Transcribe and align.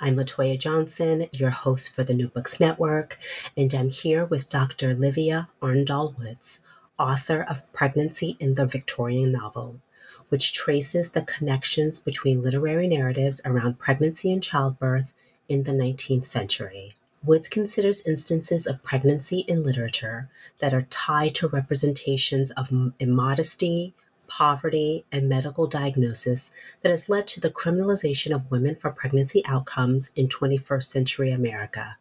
I'm 0.00 0.14
Latoya 0.14 0.56
Johnson, 0.56 1.26
your 1.32 1.50
host 1.50 1.92
for 1.92 2.04
the 2.04 2.14
New 2.14 2.28
Books 2.28 2.60
Network, 2.60 3.18
and 3.56 3.74
I'm 3.74 3.90
here 3.90 4.24
with 4.24 4.48
Dr. 4.48 4.94
Livia 4.94 5.48
Arndal 5.60 6.16
Woods, 6.16 6.60
author 7.00 7.42
of 7.42 7.64
Pregnancy 7.72 8.36
in 8.38 8.54
the 8.54 8.64
Victorian 8.64 9.32
Novel, 9.32 9.80
which 10.28 10.52
traces 10.52 11.10
the 11.10 11.22
connections 11.22 11.98
between 11.98 12.42
literary 12.42 12.86
narratives 12.86 13.40
around 13.44 13.80
pregnancy 13.80 14.32
and 14.32 14.40
childbirth 14.40 15.14
in 15.48 15.64
the 15.64 15.72
19th 15.72 16.26
century. 16.26 16.94
Woods 17.24 17.48
considers 17.48 18.02
instances 18.02 18.68
of 18.68 18.84
pregnancy 18.84 19.38
in 19.48 19.64
literature 19.64 20.30
that 20.60 20.72
are 20.72 20.82
tied 20.82 21.34
to 21.34 21.48
representations 21.48 22.52
of 22.52 22.70
immodesty, 23.00 23.94
poverty, 24.28 25.04
and 25.10 25.28
medical 25.28 25.66
diagnosis 25.66 26.50
that 26.82 26.90
has 26.90 27.08
led 27.08 27.26
to 27.26 27.40
the 27.40 27.50
criminalization 27.50 28.34
of 28.34 28.50
women 28.50 28.74
for 28.74 28.90
pregnancy 28.90 29.44
outcomes 29.44 30.10
in 30.14 30.28
21st 30.28 30.84
century 30.84 31.30
America. 31.30 31.96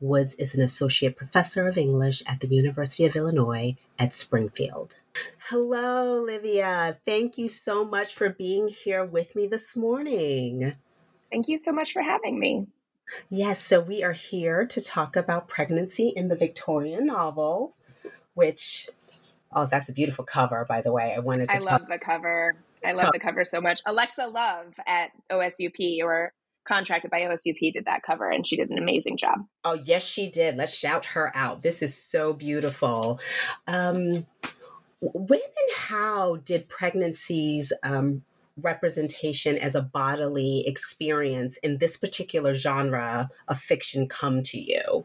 Woods 0.00 0.34
is 0.34 0.52
an 0.52 0.62
associate 0.62 1.16
professor 1.16 1.68
of 1.68 1.78
English 1.78 2.24
at 2.26 2.40
the 2.40 2.48
University 2.48 3.04
of 3.04 3.14
Illinois 3.14 3.76
at 4.00 4.12
Springfield. 4.12 5.00
Hello, 5.48 6.20
Livia. 6.20 6.98
Thank 7.06 7.38
you 7.38 7.48
so 7.48 7.84
much 7.84 8.14
for 8.14 8.30
being 8.30 8.66
here 8.66 9.04
with 9.04 9.36
me 9.36 9.46
this 9.46 9.76
morning. 9.76 10.74
Thank 11.30 11.46
you 11.46 11.56
so 11.56 11.70
much 11.70 11.92
for 11.92 12.02
having 12.02 12.38
me. 12.38 12.66
Yes, 13.30 13.62
so 13.62 13.80
we 13.80 14.02
are 14.02 14.12
here 14.12 14.66
to 14.66 14.80
talk 14.80 15.14
about 15.14 15.48
pregnancy 15.48 16.08
in 16.08 16.26
the 16.26 16.36
Victorian 16.36 17.06
novel, 17.06 17.76
which 18.34 18.88
Oh, 19.54 19.66
that's 19.66 19.88
a 19.88 19.92
beautiful 19.92 20.24
cover, 20.24 20.64
by 20.68 20.82
the 20.82 20.92
way. 20.92 21.12
I 21.14 21.20
wanted 21.20 21.50
to. 21.50 21.56
I 21.56 21.58
love 21.58 21.86
the 21.88 21.98
cover. 21.98 22.56
I 22.84 22.92
love 22.92 23.10
the 23.12 23.20
cover 23.20 23.44
so 23.44 23.60
much. 23.60 23.80
Alexa 23.86 24.26
Love 24.26 24.74
at 24.86 25.10
OSUP 25.30 26.02
or 26.02 26.32
contracted 26.66 27.10
by 27.10 27.20
OSUP 27.20 27.72
did 27.72 27.84
that 27.86 28.02
cover 28.02 28.30
and 28.30 28.46
she 28.46 28.56
did 28.56 28.70
an 28.70 28.78
amazing 28.78 29.16
job. 29.16 29.40
Oh, 29.64 29.74
yes, 29.74 30.04
she 30.04 30.30
did. 30.30 30.56
Let's 30.56 30.74
shout 30.74 31.04
her 31.06 31.30
out. 31.34 31.62
This 31.62 31.82
is 31.82 31.94
so 31.94 32.32
beautiful. 32.32 33.20
Um, 33.66 34.26
when 35.00 35.40
and 35.40 35.76
how 35.76 36.36
did 36.36 36.68
pregnancies 36.68 37.72
um, 37.82 38.22
representation 38.56 39.58
as 39.58 39.74
a 39.74 39.82
bodily 39.82 40.64
experience 40.66 41.56
in 41.58 41.78
this 41.78 41.96
particular 41.96 42.54
genre 42.54 43.28
of 43.48 43.58
fiction 43.58 44.06
come 44.08 44.42
to 44.44 44.58
you? 44.58 45.04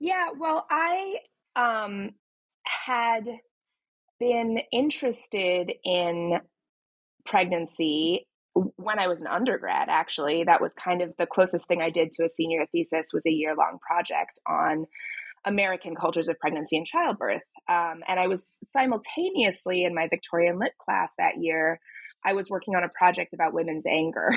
Yeah, 0.00 0.28
well, 0.38 0.66
I 0.70 1.16
um, 1.56 2.10
had 2.86 3.28
been 4.20 4.60
interested 4.72 5.72
in 5.84 6.40
pregnancy 7.24 8.26
when 8.76 8.98
I 8.98 9.06
was 9.06 9.20
an 9.20 9.28
undergrad, 9.28 9.88
actually. 9.88 10.44
That 10.44 10.60
was 10.60 10.74
kind 10.74 11.02
of 11.02 11.14
the 11.18 11.26
closest 11.26 11.68
thing 11.68 11.80
I 11.80 11.90
did 11.90 12.10
to 12.12 12.24
a 12.24 12.28
senior 12.28 12.66
thesis 12.72 13.10
was 13.12 13.26
a 13.26 13.32
year 13.32 13.54
long 13.56 13.78
project 13.86 14.40
on 14.46 14.86
American 15.44 15.94
cultures 15.94 16.28
of 16.28 16.38
pregnancy 16.38 16.76
and 16.76 16.86
childbirth. 16.86 17.42
Um, 17.68 18.02
and 18.08 18.18
I 18.18 18.26
was 18.26 18.58
simultaneously 18.64 19.84
in 19.84 19.94
my 19.94 20.08
Victorian 20.08 20.58
Lit 20.58 20.72
class 20.78 21.14
that 21.18 21.34
year, 21.38 21.80
I 22.24 22.32
was 22.32 22.50
working 22.50 22.74
on 22.74 22.84
a 22.84 22.88
project 22.88 23.34
about 23.34 23.54
women's 23.54 23.86
anger. 23.86 24.36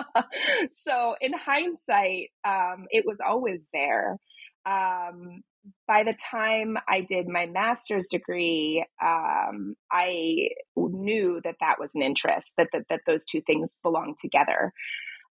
so 0.70 1.16
in 1.20 1.32
hindsight, 1.32 2.28
um, 2.44 2.86
it 2.90 3.04
was 3.06 3.20
always 3.26 3.68
there. 3.72 4.18
Um, 4.66 5.42
by 5.86 6.04
the 6.04 6.14
time 6.30 6.76
I 6.88 7.00
did 7.00 7.28
my 7.28 7.46
master's 7.46 8.08
degree, 8.08 8.84
um, 9.02 9.74
I 9.92 10.48
knew 10.76 11.40
that 11.44 11.56
that 11.60 11.76
was 11.78 11.92
an 11.94 12.02
interest, 12.02 12.54
that, 12.56 12.68
that, 12.72 12.84
that 12.88 13.00
those 13.06 13.24
two 13.24 13.40
things 13.46 13.76
belong 13.82 14.14
together. 14.20 14.72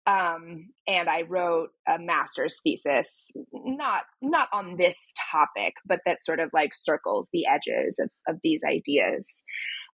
Um, 0.06 0.70
and 0.86 1.08
I 1.08 1.22
wrote 1.22 1.68
a 1.86 1.98
master's 1.98 2.60
thesis, 2.62 3.30
not 3.52 4.04
not 4.22 4.48
on 4.54 4.76
this 4.76 5.12
topic, 5.30 5.74
but 5.84 6.00
that 6.06 6.24
sort 6.24 6.40
of 6.40 6.48
like 6.54 6.70
circles 6.72 7.28
the 7.30 7.44
edges 7.46 8.00
of, 8.02 8.10
of 8.26 8.40
these 8.42 8.62
ideas. 8.66 9.44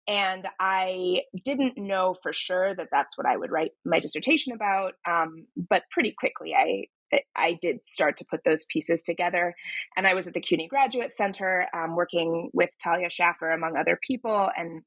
And 0.07 0.47
I 0.59 1.21
didn't 1.45 1.77
know 1.77 2.15
for 2.21 2.31
sure 2.31 2.75
that 2.75 2.89
that's 2.91 3.17
what 3.17 3.25
I 3.25 3.37
would 3.37 3.51
write 3.51 3.71
my 3.85 3.99
dissertation 3.99 4.53
about, 4.53 4.93
um, 5.09 5.47
but 5.55 5.83
pretty 5.89 6.13
quickly 6.15 6.53
I 6.53 6.83
I 7.35 7.57
did 7.61 7.85
start 7.85 8.17
to 8.17 8.25
put 8.25 8.41
those 8.43 8.65
pieces 8.65 9.01
together. 9.01 9.53
And 9.95 10.07
I 10.07 10.13
was 10.13 10.27
at 10.27 10.33
the 10.33 10.41
CUNY 10.41 10.67
Graduate 10.67 11.15
Center 11.15 11.67
um, 11.73 11.95
working 11.95 12.49
with 12.53 12.69
Talia 12.81 13.09
Schaffer, 13.09 13.51
among 13.51 13.75
other 13.75 13.99
people. 14.05 14.49
And 14.55 14.81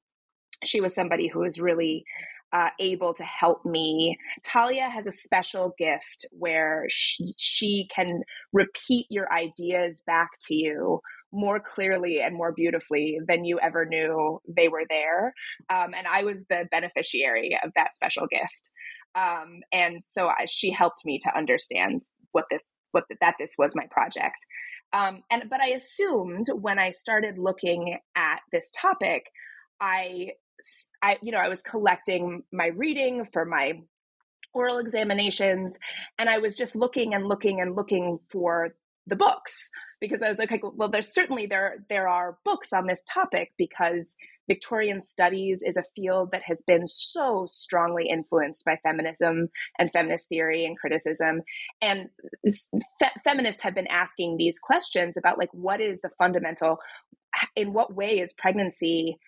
she 0.64 0.80
was 0.80 0.94
somebody 0.94 1.28
who 1.28 1.40
was 1.40 1.60
really 1.60 2.04
uh, 2.52 2.68
able 2.80 3.12
to 3.14 3.24
help 3.24 3.64
me. 3.64 4.16
Talia 4.44 4.88
has 4.88 5.06
a 5.06 5.12
special 5.12 5.74
gift 5.78 6.26
where 6.30 6.86
she, 6.88 7.34
she 7.36 7.88
can 7.94 8.22
repeat 8.52 9.06
your 9.10 9.32
ideas 9.32 10.02
back 10.06 10.30
to 10.46 10.54
you 10.54 11.00
more 11.32 11.60
clearly 11.60 12.20
and 12.20 12.34
more 12.34 12.52
beautifully 12.52 13.18
than 13.26 13.44
you 13.44 13.58
ever 13.60 13.84
knew 13.84 14.40
they 14.48 14.68
were 14.68 14.84
there. 14.88 15.34
Um, 15.68 15.92
and 15.94 16.06
I 16.06 16.22
was 16.22 16.44
the 16.48 16.66
beneficiary 16.70 17.58
of 17.62 17.72
that 17.76 17.94
special 17.94 18.26
gift. 18.26 18.70
Um, 19.16 19.60
and 19.72 20.04
so 20.04 20.28
I, 20.28 20.44
she 20.46 20.70
helped 20.70 21.04
me 21.04 21.18
to 21.20 21.36
understand 21.36 22.00
what 22.32 22.44
this 22.50 22.74
what 22.92 23.04
the, 23.08 23.16
that 23.20 23.34
this 23.38 23.54
was 23.58 23.74
my 23.74 23.86
project. 23.90 24.46
Um, 24.92 25.22
and 25.30 25.44
but 25.50 25.60
I 25.60 25.68
assumed 25.68 26.46
when 26.52 26.78
I 26.78 26.90
started 26.90 27.38
looking 27.38 27.98
at 28.14 28.40
this 28.52 28.70
topic, 28.80 29.24
I 29.80 30.32
I 31.02 31.16
you 31.22 31.32
know 31.32 31.38
I 31.38 31.48
was 31.48 31.62
collecting 31.62 32.42
my 32.52 32.66
reading 32.66 33.24
for 33.32 33.44
my 33.44 33.80
oral 34.52 34.78
examinations, 34.78 35.78
and 36.18 36.28
I 36.28 36.38
was 36.38 36.56
just 36.56 36.76
looking 36.76 37.14
and 37.14 37.26
looking 37.26 37.60
and 37.60 37.74
looking 37.74 38.18
for 38.30 38.74
the 39.06 39.16
books 39.16 39.70
because 40.00 40.22
I 40.22 40.28
was 40.28 40.38
like, 40.38 40.52
okay, 40.52 40.62
well, 40.74 40.88
there's 40.88 41.12
certainly 41.12 41.46
there 41.46 41.84
there 41.88 42.08
are 42.08 42.38
books 42.44 42.72
on 42.72 42.86
this 42.86 43.04
topic 43.12 43.52
because 43.56 44.16
Victorian 44.48 45.00
studies 45.00 45.62
is 45.64 45.76
a 45.76 45.84
field 45.94 46.32
that 46.32 46.42
has 46.44 46.62
been 46.66 46.86
so 46.86 47.46
strongly 47.46 48.08
influenced 48.08 48.64
by 48.64 48.76
feminism 48.82 49.48
and 49.78 49.90
feminist 49.92 50.28
theory 50.28 50.64
and 50.64 50.78
criticism, 50.78 51.42
and 51.80 52.08
fe- 53.00 53.10
feminists 53.24 53.62
have 53.62 53.74
been 53.74 53.86
asking 53.88 54.36
these 54.36 54.58
questions 54.58 55.16
about 55.16 55.38
like 55.38 55.50
what 55.52 55.80
is 55.80 56.00
the 56.00 56.10
fundamental 56.18 56.78
in 57.54 57.72
what 57.72 57.94
way 57.94 58.18
is 58.18 58.32
pregnancy 58.32 59.18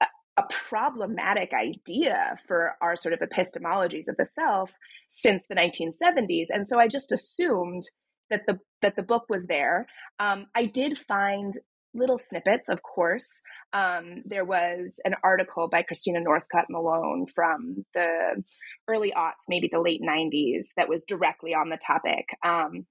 a, 0.00 0.06
a 0.36 0.44
problematic 0.50 1.52
idea 1.52 2.36
for 2.46 2.74
our 2.80 2.96
sort 2.96 3.12
of 3.12 3.20
epistemologies 3.20 4.08
of 4.08 4.16
the 4.16 4.26
self 4.26 4.72
since 5.08 5.46
the 5.46 5.54
1970s? 5.54 6.46
And 6.50 6.66
so 6.66 6.78
I 6.78 6.88
just 6.88 7.12
assumed 7.12 7.82
that 8.30 8.46
the 8.46 8.58
that 8.80 8.96
the 8.96 9.02
book 9.02 9.24
was 9.28 9.46
there. 9.46 9.86
Um, 10.18 10.46
I 10.54 10.64
did 10.64 10.98
find 10.98 11.54
little 11.94 12.18
snippets, 12.18 12.68
of 12.68 12.82
course. 12.82 13.42
Um, 13.72 14.22
there 14.24 14.44
was 14.44 15.00
an 15.04 15.14
article 15.22 15.68
by 15.68 15.82
Christina 15.82 16.20
Northcutt 16.20 16.66
Malone 16.68 17.26
from 17.34 17.84
the 17.94 18.42
early 18.88 19.12
aughts, 19.16 19.48
maybe 19.48 19.68
the 19.72 19.80
late 19.80 20.02
90s, 20.02 20.68
that 20.76 20.88
was 20.88 21.04
directly 21.04 21.54
on 21.54 21.68
the 21.68 21.78
topic. 21.84 22.26
Um, 22.44 22.86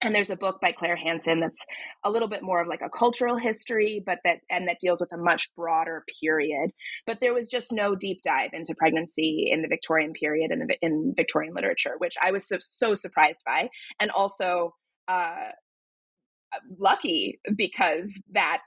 and 0.00 0.14
there's 0.14 0.30
a 0.30 0.36
book 0.36 0.60
by 0.60 0.72
Clare 0.72 0.96
Hanson 0.96 1.40
that's 1.40 1.64
a 2.04 2.10
little 2.10 2.28
bit 2.28 2.42
more 2.42 2.60
of 2.60 2.68
like 2.68 2.82
a 2.82 2.88
cultural 2.88 3.36
history, 3.36 4.00
but 4.04 4.18
that 4.24 4.38
and 4.48 4.68
that 4.68 4.78
deals 4.80 5.00
with 5.00 5.12
a 5.12 5.16
much 5.16 5.50
broader 5.56 6.04
period. 6.20 6.70
But 7.04 7.18
there 7.20 7.34
was 7.34 7.48
just 7.48 7.72
no 7.72 7.96
deep 7.96 8.20
dive 8.22 8.50
into 8.52 8.76
pregnancy 8.76 9.48
in 9.50 9.62
the 9.62 9.68
Victorian 9.68 10.12
period 10.12 10.52
in 10.52 10.68
in 10.82 11.14
Victorian 11.16 11.52
literature, 11.52 11.94
which 11.98 12.14
I 12.22 12.30
was 12.30 12.46
so, 12.46 12.58
so 12.60 12.94
surprised 12.94 13.40
by, 13.44 13.70
and 13.98 14.12
also 14.12 14.74
uh, 15.08 15.48
lucky 16.78 17.40
because 17.56 18.20
that 18.32 18.60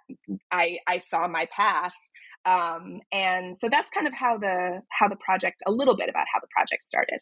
I 0.52 0.78
I 0.88 1.00
saw 1.00 1.28
my 1.28 1.48
path. 1.56 1.94
Um, 2.44 3.02
and 3.12 3.56
so 3.58 3.70
that's 3.70 3.92
kind 3.92 4.08
of 4.08 4.14
how 4.14 4.38
the 4.38 4.82
how 4.90 5.08
the 5.08 5.16
project 5.18 5.62
a 5.68 5.72
little 5.72 5.96
bit 5.96 6.10
about 6.10 6.26
how 6.34 6.40
the 6.40 6.48
project 6.48 6.84
started. 6.84 7.20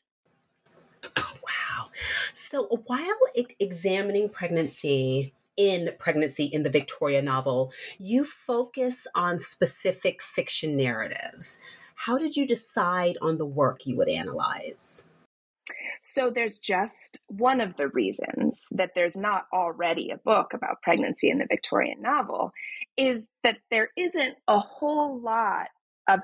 Oh, 1.18 1.34
wow. 1.44 1.88
So 2.34 2.68
while 2.86 3.20
examining 3.60 4.30
pregnancy 4.30 5.34
in 5.60 5.92
Pregnancy 6.00 6.46
in 6.46 6.64
the 6.64 6.70
Victoria 6.70 7.22
novel, 7.22 7.74
you 7.98 8.24
focus 8.24 9.06
on 9.14 9.40
specific 9.40 10.24
fiction 10.24 10.78
narratives. 10.78 11.60
How 11.96 12.18
did 12.18 12.38
you 12.38 12.48
decide 12.48 13.18
on 13.22 13.38
the 13.38 13.46
work 13.46 13.86
you 13.86 13.98
would 13.98 14.08
analyze? 14.08 15.10
So 16.02 16.30
there's 16.30 16.60
just 16.60 17.22
one 17.28 17.62
of 17.62 17.76
the 17.76 17.90
reasons 17.90 18.68
that 18.72 18.92
there's 18.96 19.18
not 19.18 19.46
already 19.54 20.12
a 20.12 20.18
book 20.18 20.54
about 20.54 20.82
pregnancy 20.82 21.30
in 21.30 21.40
the 21.40 21.48
Victorian 21.50 22.02
novel 22.02 22.52
is 22.98 23.28
that 23.44 23.58
there 23.70 23.90
isn't 23.98 24.36
a 24.48 24.60
whole 24.60 25.20
lot 25.22 25.68
of 26.08 26.22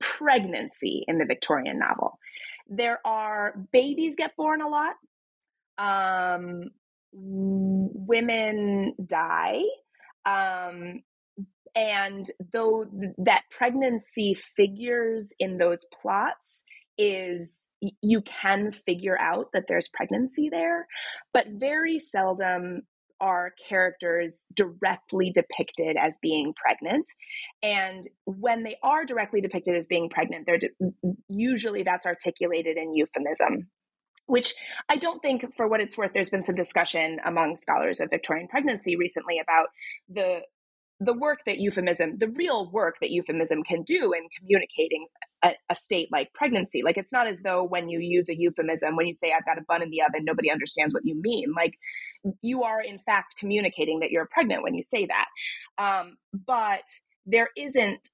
pregnancy 0.00 1.04
in 1.06 1.18
the 1.18 1.24
Victorian 1.24 1.78
novel. 1.78 2.18
There 2.68 3.00
are 3.06 3.54
babies 3.72 4.16
get 4.16 4.36
born 4.36 4.60
a 4.60 4.68
lot. 4.68 4.94
Um, 5.78 6.70
women 7.12 8.94
die. 9.04 9.62
Um, 10.24 11.02
and 11.74 12.30
though 12.52 12.84
that 13.18 13.44
pregnancy 13.50 14.34
figures 14.34 15.32
in 15.38 15.58
those 15.58 15.86
plots 16.00 16.64
is 17.02 17.68
you 18.00 18.20
can 18.20 18.70
figure 18.70 19.18
out 19.18 19.46
that 19.52 19.64
there's 19.66 19.88
pregnancy 19.88 20.48
there, 20.48 20.86
but 21.34 21.46
very 21.48 21.98
seldom 21.98 22.82
are 23.20 23.52
characters 23.68 24.46
directly 24.54 25.30
depicted 25.32 25.96
as 25.96 26.18
being 26.22 26.54
pregnant. 26.54 27.08
And 27.62 28.08
when 28.24 28.62
they 28.62 28.76
are 28.82 29.04
directly 29.04 29.40
depicted 29.40 29.76
as 29.76 29.86
being 29.86 30.08
pregnant, 30.08 30.46
they're 30.46 30.58
de- 30.58 31.14
usually 31.28 31.82
that's 31.82 32.06
articulated 32.06 32.76
in 32.76 32.94
euphemism. 32.94 33.68
Which 34.26 34.54
I 34.88 34.96
don't 34.96 35.20
think, 35.20 35.52
for 35.54 35.66
what 35.66 35.80
it's 35.80 35.98
worth, 35.98 36.12
there's 36.12 36.30
been 36.30 36.44
some 36.44 36.54
discussion 36.54 37.18
among 37.24 37.56
scholars 37.56 38.00
of 38.00 38.10
Victorian 38.10 38.46
pregnancy 38.46 38.96
recently 38.96 39.40
about 39.40 39.68
the 40.08 40.42
the 41.04 41.12
work 41.12 41.40
that 41.46 41.58
euphemism, 41.58 42.18
the 42.18 42.28
real 42.28 42.70
work 42.70 42.96
that 43.00 43.10
euphemism 43.10 43.62
can 43.62 43.82
do 43.82 44.12
in 44.12 44.28
communicating 44.38 45.06
a, 45.42 45.52
a, 45.70 45.74
state 45.74 46.08
like 46.12 46.32
pregnancy. 46.34 46.82
Like 46.82 46.96
it's 46.96 47.12
not 47.12 47.26
as 47.26 47.42
though 47.42 47.64
when 47.64 47.88
you 47.88 47.98
use 47.98 48.28
a 48.28 48.38
euphemism, 48.38 48.96
when 48.96 49.06
you 49.06 49.12
say 49.12 49.32
I've 49.32 49.44
got 49.44 49.58
a 49.58 49.64
bun 49.66 49.82
in 49.82 49.90
the 49.90 50.02
oven, 50.02 50.24
nobody 50.24 50.50
understands 50.50 50.94
what 50.94 51.04
you 51.04 51.20
mean. 51.20 51.52
Like 51.56 51.74
you 52.40 52.62
are 52.62 52.80
in 52.80 52.98
fact 52.98 53.36
communicating 53.38 54.00
that 54.00 54.10
you're 54.10 54.28
pregnant 54.30 54.62
when 54.62 54.74
you 54.74 54.82
say 54.82 55.06
that. 55.06 55.26
Um, 55.78 56.16
but 56.32 56.84
there 57.26 57.48
isn't 57.56 58.10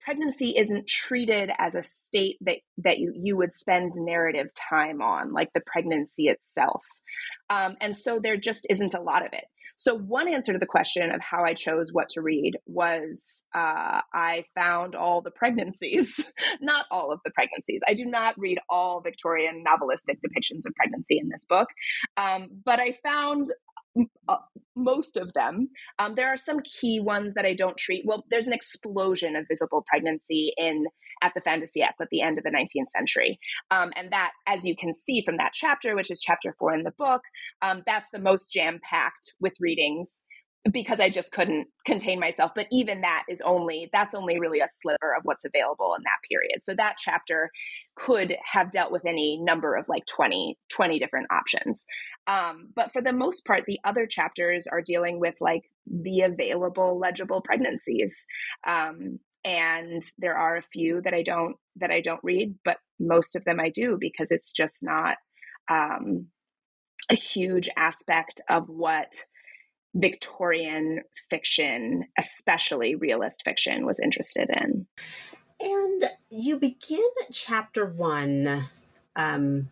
pregnancy 0.00 0.54
isn't 0.56 0.88
treated 0.88 1.50
as 1.58 1.74
a 1.74 1.82
state 1.82 2.36
that 2.40 2.56
that 2.78 2.98
you 2.98 3.12
you 3.14 3.36
would 3.36 3.52
spend 3.52 3.92
narrative 3.96 4.48
time 4.54 5.00
on 5.00 5.32
like 5.32 5.52
the 5.52 5.62
pregnancy 5.64 6.24
itself 6.24 6.82
um, 7.50 7.76
and 7.80 7.94
so 7.94 8.18
there 8.18 8.36
just 8.36 8.66
isn't 8.68 8.94
a 8.94 9.00
lot 9.00 9.24
of 9.24 9.32
it 9.32 9.44
so, 9.76 9.96
one 9.96 10.28
answer 10.28 10.52
to 10.52 10.58
the 10.58 10.66
question 10.66 11.10
of 11.10 11.20
how 11.20 11.44
I 11.44 11.54
chose 11.54 11.90
what 11.92 12.08
to 12.10 12.20
read 12.20 12.58
was 12.66 13.44
uh, 13.54 14.00
I 14.14 14.44
found 14.54 14.94
all 14.94 15.22
the 15.22 15.30
pregnancies, 15.30 16.32
not 16.60 16.86
all 16.90 17.12
of 17.12 17.20
the 17.24 17.30
pregnancies. 17.30 17.80
I 17.88 17.94
do 17.94 18.04
not 18.04 18.34
read 18.38 18.58
all 18.68 19.00
Victorian 19.00 19.64
novelistic 19.66 20.16
depictions 20.16 20.66
of 20.66 20.74
pregnancy 20.76 21.18
in 21.18 21.28
this 21.28 21.44
book, 21.48 21.68
um, 22.16 22.48
but 22.64 22.80
I 22.80 22.96
found 23.02 23.48
uh, 24.28 24.36
most 24.74 25.16
of 25.16 25.32
them. 25.34 25.68
Um, 25.98 26.14
there 26.14 26.32
are 26.32 26.36
some 26.36 26.60
key 26.60 27.00
ones 27.00 27.34
that 27.34 27.44
I 27.44 27.54
don't 27.54 27.76
treat. 27.76 28.04
Well, 28.06 28.24
there's 28.30 28.46
an 28.46 28.52
explosion 28.52 29.36
of 29.36 29.44
visible 29.48 29.84
pregnancy 29.88 30.52
in 30.56 30.86
at 31.22 31.32
the 31.34 31.40
fin 31.40 31.60
de 31.60 31.66
siècle 31.66 32.02
at 32.02 32.08
the 32.10 32.20
end 32.20 32.38
of 32.38 32.44
the 32.44 32.50
19th 32.50 32.88
century, 32.88 33.38
um, 33.70 33.90
and 33.96 34.10
that, 34.10 34.32
as 34.46 34.64
you 34.64 34.76
can 34.76 34.92
see 34.92 35.22
from 35.24 35.36
that 35.36 35.52
chapter, 35.52 35.94
which 35.94 36.10
is 36.10 36.20
chapter 36.20 36.54
four 36.58 36.74
in 36.74 36.82
the 36.82 36.92
book, 36.98 37.22
um, 37.62 37.82
that's 37.86 38.08
the 38.12 38.18
most 38.18 38.50
jam 38.50 38.80
packed 38.88 39.34
with 39.40 39.54
readings 39.60 40.24
because 40.70 41.00
I 41.00 41.08
just 41.08 41.32
couldn't 41.32 41.66
contain 41.86 42.20
myself. 42.20 42.52
But 42.54 42.66
even 42.70 43.00
that 43.00 43.24
is 43.28 43.40
only 43.40 43.88
that's 43.92 44.14
only 44.14 44.38
really 44.38 44.60
a 44.60 44.68
sliver 44.68 45.14
of 45.16 45.22
what's 45.24 45.44
available 45.44 45.94
in 45.96 46.02
that 46.04 46.28
period. 46.28 46.62
So 46.62 46.74
that 46.74 46.96
chapter 46.98 47.50
could 47.96 48.36
have 48.50 48.70
dealt 48.70 48.92
with 48.92 49.04
any 49.04 49.38
number 49.42 49.74
of 49.74 49.88
like 49.88 50.06
20, 50.06 50.56
20 50.70 50.98
different 50.98 51.26
options. 51.30 51.84
Um, 52.26 52.68
but 52.74 52.92
for 52.92 53.02
the 53.02 53.12
most 53.12 53.44
part, 53.44 53.64
the 53.66 53.80
other 53.84 54.06
chapters 54.06 54.66
are 54.66 54.80
dealing 54.80 55.18
with 55.18 55.34
like 55.40 55.64
the 55.86 56.20
available 56.20 56.98
legible 56.98 57.40
pregnancies. 57.40 58.26
Um, 58.66 59.18
and 59.44 60.02
there 60.18 60.36
are 60.36 60.56
a 60.56 60.62
few 60.62 61.00
that 61.02 61.14
I 61.14 61.22
don't 61.22 61.56
that 61.76 61.90
I 61.90 62.00
don't 62.00 62.22
read, 62.22 62.54
but 62.64 62.78
most 63.00 63.36
of 63.36 63.44
them 63.44 63.60
I 63.60 63.70
do 63.70 63.96
because 63.98 64.30
it's 64.30 64.52
just 64.52 64.82
not 64.82 65.16
um, 65.68 66.26
a 67.10 67.14
huge 67.14 67.68
aspect 67.76 68.40
of 68.48 68.68
what 68.68 69.24
Victorian 69.94 71.02
fiction, 71.30 72.04
especially 72.18 72.94
realist 72.94 73.42
fiction, 73.44 73.84
was 73.84 74.00
interested 74.00 74.48
in. 74.50 74.86
And 75.60 76.02
you 76.30 76.58
begin 76.58 77.00
chapter 77.30 77.86
one. 77.86 78.64
Um, 79.14 79.70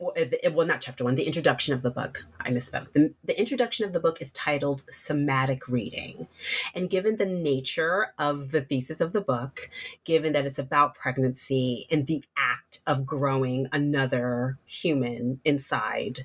well, 0.00 0.66
not 0.66 0.80
chapter 0.80 1.04
one, 1.04 1.14
the 1.14 1.26
introduction 1.26 1.74
of 1.74 1.82
the 1.82 1.90
book. 1.90 2.24
I 2.40 2.50
misspoke. 2.50 2.92
The, 2.92 3.12
the 3.24 3.38
introduction 3.38 3.84
of 3.84 3.92
the 3.92 4.00
book 4.00 4.20
is 4.20 4.32
titled 4.32 4.84
Somatic 4.90 5.68
Reading. 5.68 6.28
And 6.74 6.90
given 6.90 7.16
the 7.16 7.26
nature 7.26 8.12
of 8.18 8.50
the 8.50 8.62
thesis 8.62 9.00
of 9.00 9.12
the 9.12 9.20
book, 9.20 9.70
given 10.04 10.32
that 10.32 10.46
it's 10.46 10.58
about 10.58 10.94
pregnancy 10.94 11.86
and 11.90 12.06
the 12.06 12.22
act 12.36 12.80
of 12.86 13.06
growing 13.06 13.68
another 13.72 14.58
human 14.64 15.40
inside 15.44 16.20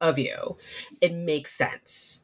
of 0.00 0.18
you, 0.18 0.56
it 1.00 1.12
makes 1.12 1.52
sense. 1.52 2.22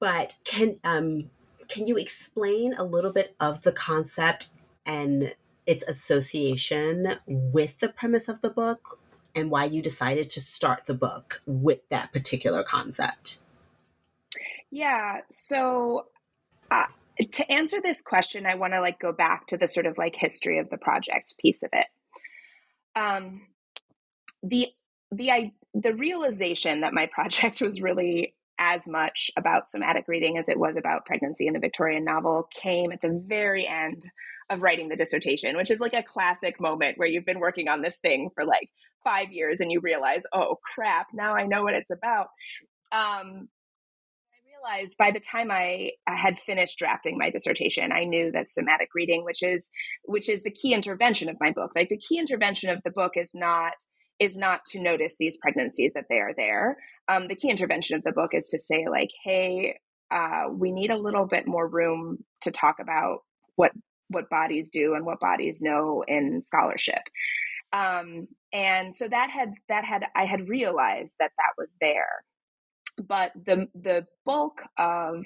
But 0.00 0.34
can 0.44 0.78
um, 0.84 1.30
can 1.68 1.86
you 1.86 1.96
explain 1.96 2.74
a 2.74 2.84
little 2.84 3.12
bit 3.12 3.34
of 3.40 3.62
the 3.62 3.72
concept 3.72 4.48
and 4.84 5.34
its 5.64 5.84
association 5.84 7.14
with 7.26 7.78
the 7.78 7.88
premise 7.88 8.28
of 8.28 8.40
the 8.40 8.50
book 8.50 8.98
and 9.34 9.50
why 9.50 9.64
you 9.64 9.82
decided 9.82 10.30
to 10.30 10.40
start 10.40 10.86
the 10.86 10.94
book 10.94 11.40
with 11.46 11.80
that 11.90 12.12
particular 12.12 12.62
concept? 12.62 13.38
Yeah, 14.70 15.18
so 15.30 16.06
uh, 16.70 16.86
to 17.30 17.52
answer 17.52 17.80
this 17.80 18.00
question, 18.00 18.46
I 18.46 18.54
want 18.54 18.72
to 18.72 18.80
like 18.80 18.98
go 18.98 19.12
back 19.12 19.46
to 19.48 19.56
the 19.56 19.68
sort 19.68 19.86
of 19.86 19.98
like 19.98 20.16
history 20.16 20.58
of 20.58 20.70
the 20.70 20.78
project 20.78 21.34
piece 21.38 21.62
of 21.62 21.70
it. 21.72 21.86
Um, 22.96 23.42
the 24.42 24.68
the 25.10 25.52
the 25.74 25.94
realization 25.94 26.80
that 26.80 26.94
my 26.94 27.06
project 27.06 27.60
was 27.60 27.80
really 27.80 28.34
as 28.58 28.86
much 28.86 29.30
about 29.36 29.68
somatic 29.68 30.06
reading 30.08 30.38
as 30.38 30.48
it 30.48 30.58
was 30.58 30.76
about 30.76 31.04
pregnancy 31.04 31.46
in 31.46 31.52
the 31.52 31.58
Victorian 31.58 32.04
novel 32.04 32.48
came 32.54 32.92
at 32.92 33.00
the 33.00 33.22
very 33.26 33.66
end 33.66 34.06
of 34.50 34.62
writing 34.62 34.88
the 34.88 34.96
dissertation, 34.96 35.56
which 35.56 35.70
is 35.70 35.80
like 35.80 35.94
a 35.94 36.02
classic 36.02 36.60
moment 36.60 36.98
where 36.98 37.08
you've 37.08 37.24
been 37.24 37.40
working 37.40 37.68
on 37.68 37.82
this 37.82 37.98
thing 37.98 38.30
for 38.34 38.44
like 38.44 38.68
five 39.04 39.32
years 39.32 39.60
and 39.60 39.70
you 39.70 39.80
realize, 39.80 40.22
oh 40.32 40.56
crap, 40.74 41.08
now 41.12 41.34
I 41.34 41.46
know 41.46 41.62
what 41.62 41.74
it's 41.74 41.90
about. 41.90 42.28
Um, 42.92 43.48
I 44.32 44.74
realized 44.74 44.96
by 44.98 45.10
the 45.10 45.20
time 45.20 45.50
I, 45.50 45.92
I 46.06 46.16
had 46.16 46.38
finished 46.38 46.78
drafting 46.78 47.18
my 47.18 47.30
dissertation, 47.30 47.92
I 47.92 48.04
knew 48.04 48.30
that 48.32 48.50
somatic 48.50 48.88
reading, 48.94 49.24
which 49.24 49.42
is 49.42 49.70
which 50.04 50.28
is 50.28 50.42
the 50.42 50.50
key 50.50 50.74
intervention 50.74 51.28
of 51.28 51.36
my 51.40 51.52
book, 51.52 51.72
like 51.74 51.88
the 51.88 51.98
key 51.98 52.18
intervention 52.18 52.70
of 52.70 52.80
the 52.84 52.90
book 52.90 53.12
is 53.16 53.32
not 53.34 53.74
is 54.18 54.36
not 54.36 54.64
to 54.64 54.80
notice 54.80 55.16
these 55.18 55.38
pregnancies 55.38 55.94
that 55.94 56.04
they 56.08 56.16
are 56.16 56.32
there. 56.36 56.76
Um, 57.08 57.26
the 57.26 57.34
key 57.34 57.50
intervention 57.50 57.96
of 57.96 58.04
the 58.04 58.12
book 58.12 58.30
is 58.34 58.48
to 58.50 58.58
say, 58.58 58.86
like, 58.88 59.10
hey, 59.24 59.78
uh, 60.12 60.44
we 60.52 60.70
need 60.70 60.90
a 60.90 60.96
little 60.96 61.26
bit 61.26 61.46
more 61.46 61.66
room 61.66 62.18
to 62.42 62.52
talk 62.52 62.76
about 62.80 63.20
what 63.56 63.72
what 64.12 64.30
bodies 64.30 64.70
do 64.70 64.94
and 64.94 65.04
what 65.04 65.20
bodies 65.20 65.60
know 65.60 66.04
in 66.06 66.40
scholarship. 66.40 67.02
Um, 67.72 68.28
and 68.52 68.94
so 68.94 69.08
that 69.08 69.30
had 69.30 69.50
that 69.68 69.84
had 69.84 70.04
I 70.14 70.26
had 70.26 70.48
realized 70.48 71.16
that 71.18 71.32
that 71.38 71.54
was 71.56 71.74
there, 71.80 72.24
but 73.02 73.32
the 73.34 73.68
the 73.74 74.06
bulk 74.24 74.62
of 74.78 75.24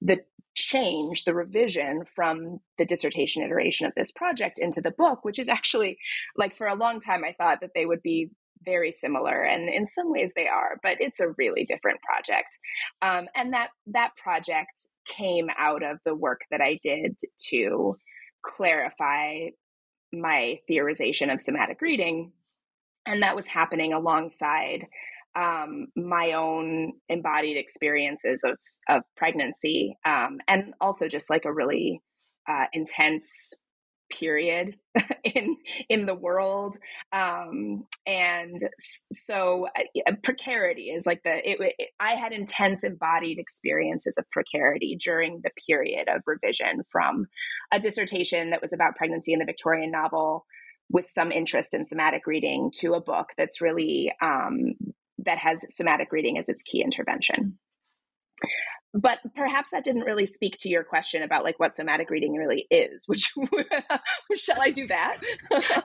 the 0.00 0.20
change, 0.54 1.24
the 1.24 1.34
revision 1.34 2.04
from 2.14 2.58
the 2.78 2.84
dissertation 2.84 3.42
iteration 3.42 3.86
of 3.86 3.92
this 3.96 4.12
project 4.12 4.58
into 4.58 4.80
the 4.80 4.90
book, 4.90 5.24
which 5.24 5.38
is 5.38 5.48
actually 5.48 5.98
like 6.36 6.54
for 6.54 6.66
a 6.66 6.74
long 6.74 7.00
time 7.00 7.24
I 7.24 7.34
thought 7.36 7.60
that 7.60 7.70
they 7.74 7.86
would 7.86 8.02
be 8.02 8.30
very 8.64 8.92
similar 8.92 9.42
and 9.42 9.68
in 9.68 9.84
some 9.84 10.10
ways 10.10 10.32
they 10.34 10.48
are 10.48 10.78
but 10.82 10.96
it's 11.00 11.20
a 11.20 11.30
really 11.38 11.64
different 11.64 12.00
project 12.02 12.58
um, 13.02 13.26
and 13.34 13.52
that 13.52 13.68
that 13.86 14.10
project 14.16 14.88
came 15.06 15.48
out 15.56 15.82
of 15.82 15.98
the 16.04 16.14
work 16.14 16.40
that 16.50 16.60
i 16.60 16.78
did 16.82 17.16
to 17.38 17.94
clarify 18.48 19.48
my 20.12 20.58
theorization 20.68 21.32
of 21.32 21.40
somatic 21.40 21.80
reading. 21.80 22.32
And 23.06 23.22
that 23.22 23.36
was 23.36 23.46
happening 23.46 23.92
alongside 23.92 24.86
um, 25.36 25.88
my 25.94 26.32
own 26.32 26.94
embodied 27.08 27.56
experiences 27.56 28.42
of 28.44 28.58
of 28.88 29.02
pregnancy 29.16 29.98
um, 30.06 30.38
and 30.48 30.72
also 30.80 31.08
just 31.08 31.28
like 31.28 31.44
a 31.44 31.52
really 31.52 32.00
uh, 32.48 32.64
intense 32.72 33.54
period 34.10 34.76
in 35.24 35.56
in 35.88 36.06
the 36.06 36.14
world 36.14 36.76
um 37.12 37.84
and 38.06 38.68
so 38.78 39.66
uh, 39.76 40.12
precarity 40.22 40.90
is 40.90 41.06
like 41.06 41.22
the 41.24 41.48
it, 41.48 41.74
it, 41.78 41.88
i 42.00 42.12
had 42.12 42.32
intense 42.32 42.84
embodied 42.84 43.38
experiences 43.38 44.16
of 44.18 44.30
precarity 44.30 44.96
during 45.02 45.40
the 45.42 45.50
period 45.66 46.08
of 46.08 46.22
revision 46.26 46.82
from 46.88 47.26
a 47.72 47.78
dissertation 47.78 48.50
that 48.50 48.62
was 48.62 48.72
about 48.72 48.96
pregnancy 48.96 49.32
in 49.32 49.38
the 49.38 49.44
victorian 49.44 49.90
novel 49.90 50.44
with 50.90 51.08
some 51.08 51.30
interest 51.30 51.74
in 51.74 51.84
somatic 51.84 52.26
reading 52.26 52.70
to 52.74 52.94
a 52.94 53.00
book 53.00 53.28
that's 53.36 53.60
really 53.60 54.12
um, 54.22 54.74
that 55.18 55.38
has 55.38 55.64
somatic 55.74 56.12
reading 56.12 56.38
as 56.38 56.48
its 56.48 56.62
key 56.62 56.82
intervention 56.82 57.58
but 58.94 59.18
perhaps 59.34 59.70
that 59.70 59.84
didn't 59.84 60.02
really 60.02 60.26
speak 60.26 60.56
to 60.58 60.68
your 60.68 60.82
question 60.82 61.22
about 61.22 61.44
like 61.44 61.58
what 61.60 61.74
somatic 61.74 62.10
reading 62.10 62.34
really 62.34 62.66
is 62.70 63.04
which 63.06 63.32
shall 64.34 64.60
i 64.60 64.70
do 64.70 64.86
that? 64.86 65.18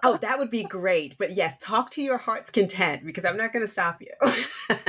Oh 0.03 0.17
that 0.17 0.39
would 0.39 0.49
be 0.49 0.63
great. 0.63 1.17
But 1.17 1.31
yes 1.31 1.55
talk 1.59 1.89
to 1.91 2.01
your 2.01 2.17
heart's 2.17 2.49
content 2.51 3.05
because 3.05 3.25
i'm 3.25 3.37
not 3.37 3.51
going 3.53 3.65
to 3.65 3.71
stop 3.71 4.01
you. 4.01 4.11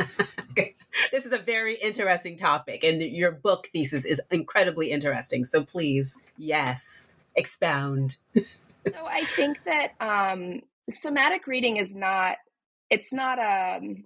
This 1.10 1.26
is 1.26 1.32
a 1.32 1.38
very 1.38 1.74
interesting 1.74 2.36
topic 2.36 2.84
and 2.84 3.02
your 3.02 3.32
book 3.32 3.68
thesis 3.72 4.04
is 4.04 4.20
incredibly 4.30 4.90
interesting 4.92 5.44
so 5.44 5.64
please 5.64 6.16
yes 6.36 7.08
expound. 7.34 8.16
So 8.36 9.06
i 9.06 9.24
think 9.24 9.58
that 9.64 9.94
um, 10.00 10.60
somatic 10.88 11.46
reading 11.46 11.78
is 11.78 11.96
not 11.96 12.36
it's 12.90 13.12
not 13.12 13.38
a 13.38 13.78
um, 13.78 14.04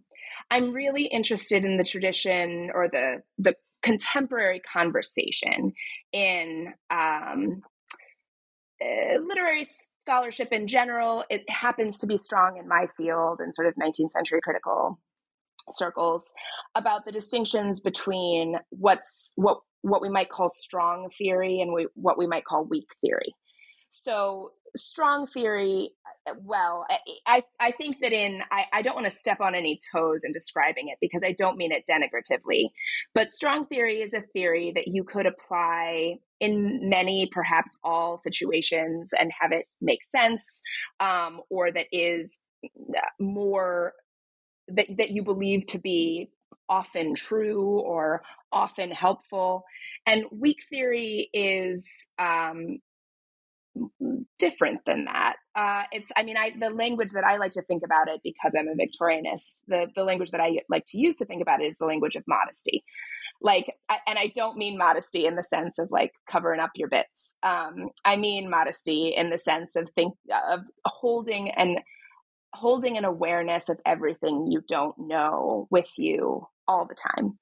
I'm 0.51 0.73
really 0.73 1.05
interested 1.05 1.65
in 1.65 1.77
the 1.77 1.85
tradition 1.85 2.71
or 2.73 2.89
the 2.89 3.23
the 3.39 3.55
contemporary 3.83 4.61
conversation 4.61 5.73
in 6.13 6.73
um, 6.91 7.63
uh, 8.81 9.19
literary 9.27 9.67
scholarship 10.01 10.49
in 10.53 10.67
general. 10.67 11.25
It 11.31 11.49
happens 11.49 11.99
to 12.01 12.07
be 12.07 12.17
strong 12.17 12.59
in 12.59 12.69
my 12.69 12.87
field 12.97 13.41
and 13.41 13.55
sort 13.55 13.69
of 13.69 13.75
19th 13.75 14.11
century 14.11 14.41
critical 14.43 14.99
circles 15.71 16.33
about 16.75 17.05
the 17.05 17.13
distinctions 17.13 17.81
between 17.81 18.57
what's 18.71 19.33
what 19.37 19.59
what 19.83 20.03
we 20.03 20.09
might 20.09 20.29
call 20.29 20.49
strong 20.49 21.09
theory 21.11 21.61
and 21.61 21.73
we, 21.73 21.87
what 21.95 22.19
we 22.19 22.27
might 22.27 22.45
call 22.45 22.65
weak 22.65 22.89
theory. 23.01 23.35
So 23.89 24.53
strong 24.77 25.27
theory 25.27 25.91
uh, 26.29 26.35
well 26.43 26.87
i 27.27 27.43
i 27.61 27.71
think 27.73 27.97
that 28.01 28.13
in 28.13 28.43
i, 28.51 28.65
I 28.73 28.83
don't 28.83 28.95
want 28.95 29.07
to 29.07 29.17
step 29.17 29.41
on 29.41 29.55
any 29.55 29.79
toes 29.93 30.25
in 30.25 30.33
describing 30.33 30.89
it 30.89 30.99
because 31.01 31.23
i 31.25 31.33
don't 31.33 31.57
mean 31.57 31.73
it 31.73 31.85
denigratively 31.91 32.71
but 33.15 33.31
strong 33.31 33.67
theory 33.67 34.01
is 34.01 34.15
a 34.15 34.23
theory 34.33 34.73
that 34.75 34.89
you 34.89 35.05
could 35.05 35.27
apply 35.27 36.17
in 36.41 36.89
many 36.89 37.29
perhaps 37.33 37.77
all 37.83 38.17
situations 38.17 39.11
and 39.19 39.33
have 39.41 39.53
it 39.53 39.67
make 39.81 40.05
sense 40.05 40.63
um, 41.01 41.41
or 41.51 41.73
that 41.73 41.87
is 41.93 42.41
uh, 42.65 43.01
more 43.19 43.95
that, 44.69 44.87
that 44.99 45.11
you 45.11 45.23
believe 45.23 45.67
to 45.67 45.79
be 45.79 46.31
often 46.69 47.15
true 47.15 47.81
or 47.81 48.23
often 48.53 48.91
helpful. 48.91 49.65
And 50.07 50.25
weak 50.31 50.59
theory 50.71 51.29
is 51.33 52.09
um, 52.19 52.79
different 54.39 54.81
than 54.87 55.07
that. 55.07 55.37
Uh, 55.55 55.83
it's, 55.93 56.11
I 56.17 56.23
mean, 56.23 56.37
I 56.37 56.53
the 56.59 56.71
language 56.71 57.13
that 57.13 57.25
I 57.25 57.37
like 57.37 57.53
to 57.53 57.63
think 57.63 57.83
about 57.85 58.09
it 58.09 58.21
because 58.23 58.55
I'm 58.59 58.69
a 58.69 58.75
Victorianist. 58.75 59.63
The 59.67 59.87
the 59.95 60.05
language 60.05 60.31
that 60.31 60.41
I 60.41 60.61
like 60.69 60.85
to 60.89 60.99
use 60.99 61.17
to 61.17 61.25
think 61.25 61.43
about 61.43 61.61
it 61.61 61.67
is 61.67 61.79
the 61.79 61.87
language 61.87 62.17
of 62.17 62.25
modesty. 62.27 62.85
Like, 63.41 63.73
I, 63.89 63.99
and 64.07 64.19
I 64.19 64.33
don't 64.35 64.57
mean 64.57 64.77
modesty 64.79 65.25
in 65.27 65.37
the 65.37 65.45
sense 65.45 65.79
of 65.79 65.89
like 65.91 66.13
covering 66.31 66.61
up 66.61 66.71
your 66.75 66.89
bits. 66.89 67.37
Um, 67.43 67.91
I 68.05 68.17
mean 68.17 68.51
modesty 68.51 69.15
in 69.17 69.31
the 69.31 69.39
sense 69.39 69.77
of 69.77 69.89
think 69.95 70.15
of 70.51 70.61
holding 70.85 71.51
and 71.51 71.81
holding 72.53 72.97
an 72.97 73.05
awareness 73.05 73.69
of 73.69 73.79
everything 73.87 74.49
you 74.51 74.63
don't 74.67 74.97
know 74.99 75.69
with 75.71 75.91
you 75.97 76.47
all 76.67 76.87
the 76.87 76.97
time. 76.97 77.39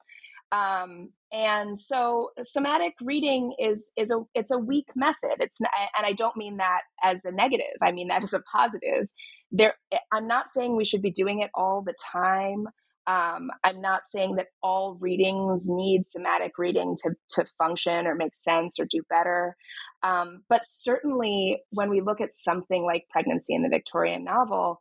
Um, 0.53 1.11
and 1.33 1.79
so 1.79 2.31
somatic 2.43 2.95
reading 3.03 3.55
is 3.59 3.91
is 3.97 4.11
a 4.11 4.21
it's 4.35 4.51
a 4.51 4.59
weak 4.59 4.87
method. 4.97 5.37
It's 5.41 5.61
and 5.61 6.07
i 6.07 6.13
don't 6.13 6.37
mean 6.37 6.59
that 6.59 6.83
as 7.03 7.25
a 7.25 7.33
negative. 7.33 7.67
I 7.83 7.93
mean 7.93 8.09
that 8.09 8.23
as 8.23 8.33
a 8.33 8.41
positive. 8.41 9.09
There 9.53 9.75
eh, 9.93 9.99
i'm 10.13 10.27
not 10.29 10.49
saying 10.51 10.77
we 10.77 10.85
should 10.85 11.03
be 11.03 11.11
doing 11.11 11.41
it 11.41 11.51
all 11.55 11.83
the 11.83 11.95
time. 12.13 12.67
Um, 13.09 13.51
i'm 13.65 13.81
not 13.81 14.03
saying 14.07 14.37
that 14.37 14.49
all 14.63 14.97
readings 15.01 15.69
need 15.69 16.07
somatic 16.07 16.53
reading 16.59 16.97
to 17.03 17.11
to 17.31 17.45
function 17.59 18.07
or 18.07 18.15
make 18.15 18.35
sense 18.37 18.79
or 18.81 18.87
do 18.87 19.03
better. 19.11 19.57
Um, 20.03 20.43
but 20.49 20.63
certainly 20.71 21.63
when 21.71 21.91
we 21.91 22.01
look 22.01 22.21
at 22.21 22.33
something 22.33 22.85
like 22.85 23.07
pregnancy 23.11 23.55
in 23.55 23.63
the 23.63 23.69
victorian 23.69 24.25
novel 24.25 24.81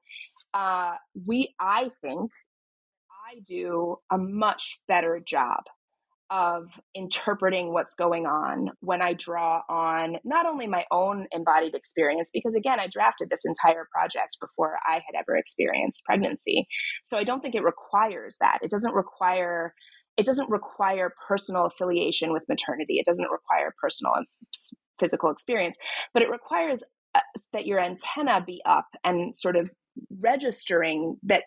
uh, 0.54 0.96
we 1.26 1.56
i 1.60 1.90
think 2.02 2.32
I 3.28 3.40
do 3.48 3.98
a 4.12 4.18
much 4.18 4.80
better 4.88 5.20
job 5.26 5.64
of 6.30 6.68
interpreting 6.94 7.72
what's 7.72 7.96
going 7.96 8.26
on 8.26 8.72
when 8.80 9.02
I 9.02 9.14
draw 9.14 9.62
on 9.70 10.18
not 10.24 10.46
only 10.46 10.68
my 10.68 10.86
own 10.92 11.28
embodied 11.32 11.76
experience, 11.76 12.30
because 12.34 12.56
again, 12.56 12.80
I 12.80 12.88
drafted 12.88 13.30
this 13.30 13.46
entire 13.46 13.88
project 13.92 14.38
before 14.42 14.78
I 14.88 14.96
had 14.96 15.18
ever 15.18 15.38
experienced 15.38 16.04
pregnancy. 16.06 16.68
So 17.04 17.18
I 17.18 17.24
don't 17.24 17.42
think 17.42 17.56
it 17.56 17.64
requires 17.64 18.38
that. 18.40 18.60
It 18.62 18.72
doesn't 18.72 18.94
require 18.94 19.74
it 20.18 20.26
doesn't 20.26 20.50
require 20.50 21.14
personal 21.28 21.66
affiliation 21.66 22.32
with 22.32 22.44
maternity. 22.48 23.00
It 23.00 23.06
doesn't 23.06 23.30
require 23.30 23.76
personal 23.82 24.14
and 24.16 24.26
physical 24.98 25.30
experience, 25.30 25.78
but 26.14 26.24
it 26.24 26.30
requires 26.30 26.84
uh, 27.14 27.20
that 27.52 27.66
your 27.66 27.82
antenna 27.82 28.42
be 28.42 28.62
up 28.66 28.88
and 29.04 29.36
sort 29.36 29.58
of 29.58 29.70
registering 30.20 31.18
that 31.24 31.44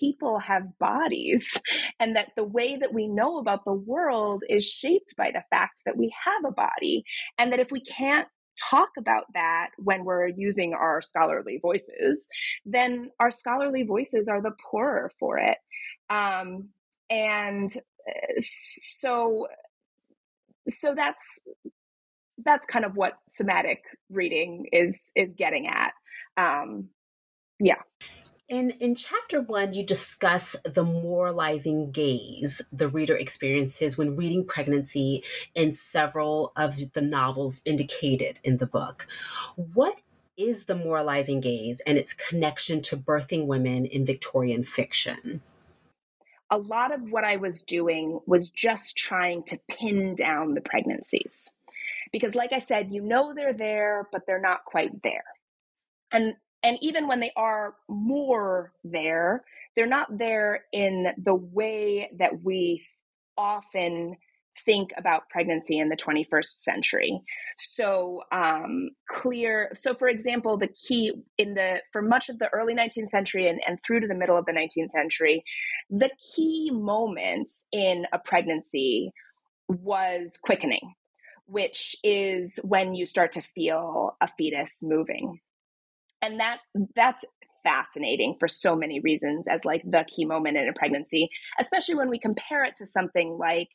people 0.00 0.38
have 0.38 0.78
bodies 0.78 1.60
and 2.00 2.16
that 2.16 2.30
the 2.36 2.44
way 2.44 2.76
that 2.76 2.92
we 2.92 3.06
know 3.06 3.38
about 3.38 3.64
the 3.64 3.72
world 3.72 4.42
is 4.48 4.66
shaped 4.66 5.14
by 5.16 5.30
the 5.30 5.44
fact 5.50 5.82
that 5.84 5.96
we 5.96 6.12
have 6.24 6.50
a 6.50 6.54
body 6.54 7.04
and 7.38 7.52
that 7.52 7.60
if 7.60 7.70
we 7.70 7.80
can't 7.80 8.26
talk 8.58 8.90
about 8.98 9.24
that 9.34 9.70
when 9.78 10.04
we're 10.04 10.26
using 10.26 10.74
our 10.74 11.00
scholarly 11.00 11.58
voices 11.62 12.28
then 12.64 13.10
our 13.18 13.30
scholarly 13.30 13.82
voices 13.82 14.28
are 14.28 14.42
the 14.42 14.52
poorer 14.70 15.10
for 15.18 15.38
it. 15.38 15.58
Um, 16.08 16.70
and 17.08 17.70
uh, 18.08 18.40
so 18.40 19.48
so 20.68 20.94
that's 20.94 21.42
that's 22.44 22.66
kind 22.66 22.84
of 22.84 22.96
what 22.96 23.18
somatic 23.28 23.82
reading 24.08 24.66
is 24.72 25.10
is 25.16 25.34
getting 25.34 25.66
at. 25.66 25.92
Um, 26.36 26.88
yeah 27.58 27.82
in, 28.50 28.70
in 28.80 28.96
chapter 28.96 29.40
one, 29.40 29.72
you 29.72 29.86
discuss 29.86 30.56
the 30.64 30.82
moralizing 30.82 31.92
gaze 31.92 32.60
the 32.72 32.88
reader 32.88 33.16
experiences 33.16 33.96
when 33.96 34.16
reading 34.16 34.44
pregnancy 34.44 35.22
in 35.54 35.72
several 35.72 36.52
of 36.56 36.76
the 36.92 37.00
novels 37.00 37.60
indicated 37.64 38.40
in 38.42 38.58
the 38.58 38.66
book. 38.66 39.06
What 39.54 40.00
is 40.36 40.64
the 40.64 40.74
moralizing 40.74 41.40
gaze 41.40 41.80
and 41.86 41.96
its 41.96 42.12
connection 42.12 42.82
to 42.82 42.96
birthing 42.96 43.46
women 43.46 43.86
in 43.86 44.04
Victorian 44.04 44.64
fiction? 44.64 45.42
A 46.50 46.58
lot 46.58 46.92
of 46.92 47.12
what 47.12 47.22
I 47.22 47.36
was 47.36 47.62
doing 47.62 48.18
was 48.26 48.50
just 48.50 48.98
trying 48.98 49.44
to 49.44 49.60
pin 49.68 50.16
down 50.16 50.54
the 50.54 50.60
pregnancies. 50.60 51.52
Because, 52.10 52.34
like 52.34 52.52
I 52.52 52.58
said, 52.58 52.88
you 52.90 53.02
know 53.02 53.32
they're 53.32 53.52
there, 53.52 54.08
but 54.10 54.22
they're 54.26 54.40
not 54.40 54.64
quite 54.64 55.04
there. 55.04 55.22
And 56.10 56.34
and 56.62 56.78
even 56.80 57.08
when 57.08 57.20
they 57.20 57.32
are 57.36 57.74
more 57.88 58.72
there, 58.84 59.44
they're 59.76 59.86
not 59.86 60.18
there 60.18 60.64
in 60.72 61.08
the 61.16 61.34
way 61.34 62.10
that 62.18 62.42
we 62.42 62.84
often 63.36 64.16
think 64.64 64.90
about 64.96 65.28
pregnancy 65.30 65.78
in 65.78 65.88
the 65.88 65.96
21st 65.96 66.44
century. 66.44 67.20
So 67.56 68.22
um, 68.32 68.90
clear. 69.08 69.70
So, 69.74 69.94
for 69.94 70.08
example, 70.08 70.58
the 70.58 70.68
key 70.68 71.12
in 71.38 71.54
the 71.54 71.80
for 71.92 72.02
much 72.02 72.28
of 72.28 72.38
the 72.38 72.48
early 72.52 72.74
19th 72.74 73.08
century 73.08 73.48
and, 73.48 73.60
and 73.66 73.78
through 73.82 74.00
to 74.00 74.06
the 74.06 74.14
middle 74.14 74.36
of 74.36 74.46
the 74.46 74.52
19th 74.52 74.90
century, 74.90 75.44
the 75.88 76.10
key 76.34 76.70
moment 76.72 77.48
in 77.72 78.06
a 78.12 78.18
pregnancy 78.18 79.12
was 79.68 80.38
quickening, 80.42 80.94
which 81.46 81.96
is 82.02 82.58
when 82.62 82.94
you 82.94 83.06
start 83.06 83.32
to 83.32 83.42
feel 83.42 84.16
a 84.20 84.28
fetus 84.36 84.80
moving. 84.82 85.40
And 86.22 86.40
that 86.40 86.58
that's 86.94 87.24
fascinating 87.62 88.36
for 88.38 88.48
so 88.48 88.74
many 88.74 89.00
reasons 89.00 89.46
as 89.48 89.64
like 89.64 89.82
the 89.84 90.04
key 90.08 90.24
moment 90.24 90.56
in 90.56 90.68
a 90.68 90.72
pregnancy, 90.72 91.28
especially 91.58 91.94
when 91.94 92.10
we 92.10 92.18
compare 92.18 92.64
it 92.64 92.76
to 92.76 92.86
something 92.86 93.36
like 93.38 93.68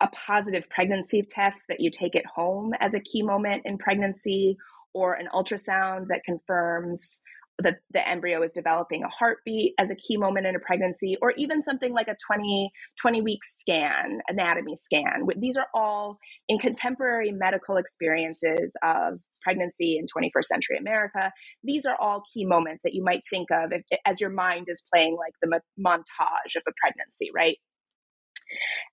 a 0.00 0.08
positive 0.08 0.68
pregnancy 0.68 1.22
test 1.28 1.68
that 1.68 1.80
you 1.80 1.90
take 1.90 2.14
at 2.14 2.26
home 2.26 2.72
as 2.80 2.94
a 2.94 3.00
key 3.00 3.22
moment 3.22 3.62
in 3.64 3.78
pregnancy 3.78 4.56
or 4.94 5.14
an 5.14 5.28
ultrasound 5.32 6.08
that 6.08 6.22
confirms 6.24 7.22
that 7.58 7.78
the 7.90 8.06
embryo 8.06 8.42
is 8.42 8.52
developing 8.52 9.02
a 9.02 9.08
heartbeat 9.08 9.72
as 9.78 9.90
a 9.90 9.94
key 9.94 10.18
moment 10.18 10.46
in 10.46 10.54
a 10.54 10.60
pregnancy 10.60 11.16
or 11.22 11.32
even 11.32 11.62
something 11.62 11.92
like 11.92 12.08
a 12.08 12.16
20 12.26 12.70
20 13.00 13.22
week 13.22 13.42
scan 13.44 14.20
anatomy 14.28 14.76
scan. 14.76 15.26
These 15.38 15.56
are 15.56 15.68
all 15.74 16.18
in 16.48 16.58
contemporary 16.58 17.32
medical 17.32 17.76
experiences 17.76 18.76
of 18.82 19.20
pregnancy 19.46 19.96
in 19.98 20.06
21st 20.06 20.44
century 20.44 20.76
america. 20.76 21.30
These 21.62 21.86
are 21.86 21.96
all 22.00 22.22
key 22.32 22.44
moments 22.44 22.82
that 22.82 22.94
you 22.94 23.04
might 23.04 23.22
think 23.30 23.48
of 23.52 23.70
if, 23.70 23.82
as 24.04 24.20
your 24.20 24.30
mind 24.30 24.66
is 24.68 24.82
playing 24.92 25.16
like 25.16 25.34
the 25.40 25.60
montage 25.78 26.56
of 26.56 26.62
a 26.66 26.72
pregnancy 26.82 27.30
right? 27.34 27.58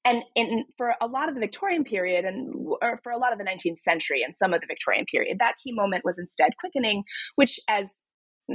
And 0.05 0.23
in 0.35 0.65
for 0.77 0.95
a 1.01 1.07
lot 1.07 1.29
of 1.29 1.35
the 1.35 1.41
Victorian 1.41 1.83
period 1.83 2.25
and 2.25 2.53
or 2.81 2.99
for 3.03 3.11
a 3.11 3.17
lot 3.17 3.33
of 3.33 3.39
the 3.39 3.45
19th 3.45 3.77
century 3.77 4.23
and 4.23 4.33
some 4.35 4.53
of 4.53 4.61
the 4.61 4.67
Victorian 4.67 5.05
period, 5.05 5.37
that 5.39 5.55
key 5.63 5.73
moment 5.73 6.03
was 6.03 6.17
instead 6.17 6.51
quickening, 6.59 7.03
which, 7.35 7.59
as 7.67 8.05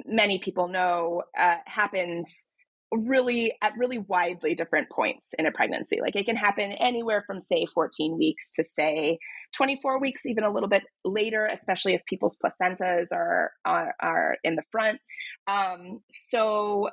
many 0.06 0.38
people 0.38 0.68
know, 0.68 1.22
uh, 1.38 1.56
happens 1.66 2.48
really 2.92 3.52
at 3.62 3.72
really 3.76 3.98
widely 3.98 4.54
different 4.54 4.88
points 4.90 5.34
in 5.38 5.46
a 5.46 5.52
pregnancy. 5.52 6.00
Like 6.00 6.16
it 6.16 6.24
can 6.24 6.36
happen 6.36 6.72
anywhere 6.72 7.22
from 7.26 7.40
say 7.40 7.66
14 7.66 8.16
weeks 8.18 8.50
to 8.52 8.64
say 8.64 9.18
24 9.56 10.00
weeks, 10.00 10.26
even 10.26 10.44
a 10.44 10.52
little 10.52 10.68
bit 10.68 10.84
later, 11.04 11.46
especially 11.46 11.94
if 11.94 12.04
people's 12.06 12.38
placentas 12.38 13.12
are 13.12 13.52
are, 13.64 13.94
are 14.00 14.36
in 14.44 14.56
the 14.56 14.62
front. 14.70 15.00
Um, 15.46 16.00
so 16.10 16.90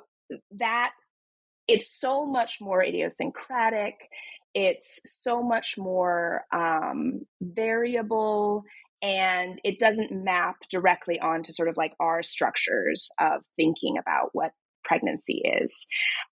that 0.52 0.92
it's 1.68 1.98
so 1.98 2.26
much 2.26 2.58
more 2.60 2.82
idiosyncratic 2.82 3.94
it's 4.56 5.02
so 5.04 5.42
much 5.42 5.76
more 5.76 6.46
um, 6.50 7.26
variable 7.42 8.64
and 9.02 9.60
it 9.64 9.78
doesn't 9.78 10.10
map 10.10 10.56
directly 10.70 11.20
onto 11.20 11.52
sort 11.52 11.68
of 11.68 11.76
like 11.76 11.92
our 12.00 12.22
structures 12.22 13.10
of 13.20 13.42
thinking 13.56 13.98
about 13.98 14.30
what 14.32 14.52
pregnancy 14.86 15.42
is. 15.44 15.86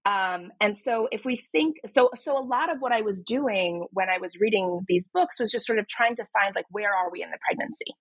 Um, 0.07 0.51
and 0.61 0.77
so 0.77 1.09
if 1.13 1.25
we 1.25 1.37
think 1.53 1.77
so 1.87 2.11
so 2.15 2.39
a 2.39 2.45
lot 2.45 2.73
of 2.73 2.79
what 2.81 2.93
i 2.93 3.01
was 3.01 3.23
doing 3.23 3.87
when 3.93 4.09
i 4.09 4.19
was 4.19 4.39
reading 4.41 4.81
these 4.89 5.11
books 5.13 5.41
was 5.41 5.51
just 5.51 5.67
sort 5.67 5.79
of 5.79 5.89
trying 5.89 6.17
to 6.17 6.25
find 6.33 6.55
like 6.55 6.67
where 6.71 6.95
are 6.95 7.11
we 7.11 7.23
in 7.23 7.31
the 7.31 7.39
pregnancy? 7.47 7.93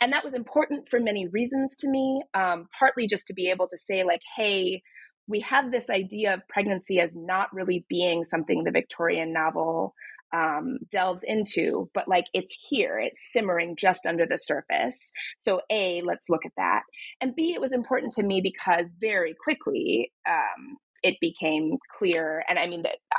And 0.00 0.12
that 0.12 0.24
was 0.24 0.34
important 0.34 0.88
for 0.88 1.00
many 1.00 1.26
reasons 1.28 1.76
to 1.78 1.88
me 1.88 2.22
um, 2.34 2.68
partly 2.78 3.06
just 3.06 3.26
to 3.28 3.34
be 3.34 3.48
able 3.48 3.68
to 3.68 3.78
say 3.78 4.04
like 4.04 4.20
hey 4.36 4.82
we 5.28 5.40
have 5.40 5.70
this 5.70 5.88
idea 5.88 6.34
of 6.34 6.48
pregnancy 6.48 6.98
as 7.00 7.14
not 7.16 7.52
really 7.52 7.86
being 7.88 8.24
something 8.24 8.64
the 8.64 8.70
Victorian 8.70 9.32
novel 9.32 9.94
um, 10.32 10.78
delves 10.90 11.22
into, 11.22 11.90
but 11.94 12.08
like 12.08 12.26
it's 12.32 12.56
here, 12.68 12.98
it's 12.98 13.32
simmering 13.32 13.76
just 13.76 14.06
under 14.06 14.26
the 14.26 14.38
surface. 14.38 15.12
So, 15.38 15.60
A, 15.70 16.02
let's 16.02 16.28
look 16.28 16.46
at 16.46 16.52
that. 16.56 16.82
And 17.20 17.34
B, 17.34 17.52
it 17.52 17.60
was 17.60 17.72
important 17.72 18.12
to 18.14 18.22
me 18.22 18.40
because 18.40 18.96
very 19.00 19.34
quickly 19.44 20.12
um, 20.28 20.78
it 21.02 21.16
became 21.20 21.76
clear. 21.98 22.44
And 22.48 22.58
I 22.58 22.66
mean, 22.66 22.82
that 22.82 22.96
uh, 23.12 23.18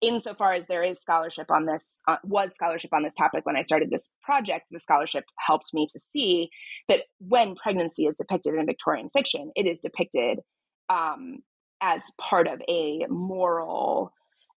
insofar 0.00 0.54
as 0.54 0.66
there 0.66 0.82
is 0.82 1.00
scholarship 1.00 1.50
on 1.50 1.66
this, 1.66 2.00
uh, 2.08 2.16
was 2.24 2.54
scholarship 2.54 2.92
on 2.92 3.02
this 3.02 3.14
topic 3.14 3.44
when 3.44 3.56
I 3.56 3.62
started 3.62 3.90
this 3.90 4.14
project, 4.22 4.66
the 4.70 4.80
scholarship 4.80 5.24
helped 5.38 5.70
me 5.74 5.86
to 5.92 5.98
see 5.98 6.48
that 6.88 7.00
when 7.18 7.56
pregnancy 7.56 8.06
is 8.06 8.16
depicted 8.16 8.54
in 8.54 8.66
Victorian 8.66 9.10
fiction, 9.10 9.50
it 9.56 9.66
is 9.66 9.80
depicted 9.80 10.40
um, 10.88 11.38
as 11.82 12.02
part 12.20 12.46
of 12.46 12.60
a 12.68 13.06
moral 13.08 14.12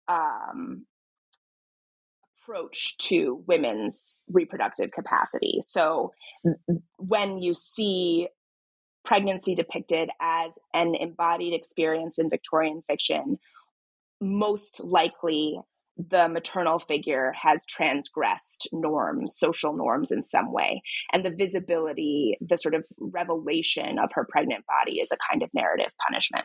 um, 0.09 0.87
approach 2.47 2.97
to 2.99 3.43
women's 3.47 4.21
reproductive 4.29 4.91
capacity. 4.93 5.61
So 5.63 6.13
when 6.97 7.39
you 7.39 7.55
see 7.55 8.29
pregnancy 9.05 9.55
depicted 9.55 10.11
as 10.21 10.59
an 10.75 10.95
embodied 10.95 11.55
experience 11.55 12.19
in 12.19 12.31
Victorian 12.31 12.83
fiction, 12.83 13.39
most 14.21 14.83
likely 14.83 15.59
the 15.97 16.29
maternal 16.29 16.79
figure 16.79 17.33
has 17.41 17.65
transgressed 17.65 18.69
norms, 18.73 19.37
social 19.37 19.75
norms 19.75 20.11
in 20.11 20.23
some 20.23 20.53
way. 20.53 20.83
And 21.13 21.25
the 21.25 21.31
visibility, 21.31 22.37
the 22.41 22.57
sort 22.57 22.75
of 22.75 22.85
revelation 22.99 23.99
of 23.99 24.11
her 24.13 24.27
pregnant 24.29 24.65
body 24.67 24.99
is 24.99 25.11
a 25.11 25.17
kind 25.31 25.43
of 25.43 25.51
narrative 25.55 25.91
punishment. 26.07 26.45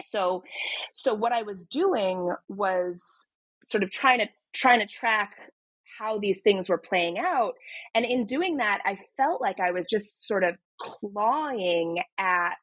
so 0.00 0.42
so 0.92 1.14
what 1.14 1.32
i 1.32 1.42
was 1.42 1.64
doing 1.64 2.32
was 2.48 3.30
sort 3.64 3.82
of 3.82 3.90
trying 3.90 4.18
to 4.18 4.28
trying 4.52 4.80
to 4.80 4.86
track 4.86 5.32
how 5.98 6.18
these 6.18 6.40
things 6.42 6.68
were 6.68 6.78
playing 6.78 7.18
out. 7.18 7.54
And 7.94 8.04
in 8.04 8.24
doing 8.24 8.56
that 8.58 8.80
i 8.84 8.96
felt 9.16 9.40
like 9.40 9.60
i 9.60 9.70
was 9.70 9.86
just 9.88 10.26
sort 10.26 10.44
of 10.44 10.56
clawing 10.80 12.02
at 12.18 12.58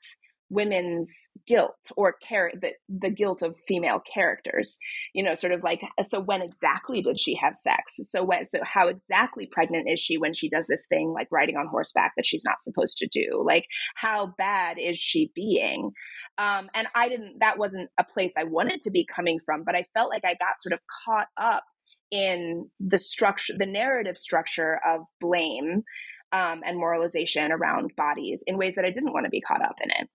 women's 0.52 1.30
guilt 1.48 1.76
or 1.98 2.14
care 2.28 2.52
the, 2.62 2.74
the 2.90 3.10
guilt 3.10 3.42
of 3.42 3.58
female 3.68 4.02
characters 4.14 4.78
you 5.14 5.24
know 5.24 5.34
sort 5.34 5.54
of 5.54 5.64
like 5.64 5.82
so 6.04 6.20
when 6.20 6.42
exactly 6.42 7.02
did 7.02 7.20
she 7.20 7.36
have 7.36 7.56
sex? 7.56 7.96
So 7.98 8.24
when 8.24 8.46
so 8.46 8.60
how 8.64 8.88
exactly 8.88 9.48
pregnant 9.52 9.88
is 9.90 10.00
she 10.00 10.18
when 10.18 10.34
she 10.34 10.50
does 10.50 10.68
this 10.68 10.86
thing 10.88 11.14
like 11.14 11.28
riding 11.32 11.56
on 11.56 11.68
horseback 11.68 12.14
that 12.18 12.26
she's 12.26 12.44
not 12.46 12.62
supposed 12.62 12.98
to 13.00 13.08
do? 13.08 13.44
Like 13.46 13.66
how 13.96 14.34
bad 14.38 14.78
is 14.80 14.98
she 14.98 15.32
being? 15.34 15.92
Um, 16.38 16.70
and 16.74 16.88
i 16.96 17.08
didn't 17.10 17.40
that 17.40 17.58
wasn't 17.58 17.90
a 18.00 18.04
place 18.04 18.34
i 18.38 18.44
wanted 18.44 18.80
to 18.82 18.90
be 18.90 19.06
coming 19.06 19.40
from 19.46 19.64
but 19.64 19.76
i 19.76 19.86
felt 19.94 20.10
like 20.10 20.24
i 20.26 20.34
got 20.34 20.62
sort 20.62 20.74
of 20.74 20.80
caught 21.06 21.28
up 21.38 21.64
in 22.10 22.70
the 22.80 22.98
structure 22.98 23.54
the 23.58 23.66
narrative 23.66 24.18
structure 24.18 24.80
of 24.88 25.02
blame 25.20 25.84
um, 26.32 26.62
and 26.66 26.78
moralization 26.78 27.52
around 27.52 27.96
bodies 27.96 28.44
in 28.48 28.58
ways 28.58 28.76
that 28.76 28.86
I 28.86 28.92
didn't 28.92 29.14
want 29.14 29.26
to 29.26 29.30
be 29.30 29.42
caught 29.42 29.62
up 29.62 29.76
in 29.84 29.92
it. 29.92 30.10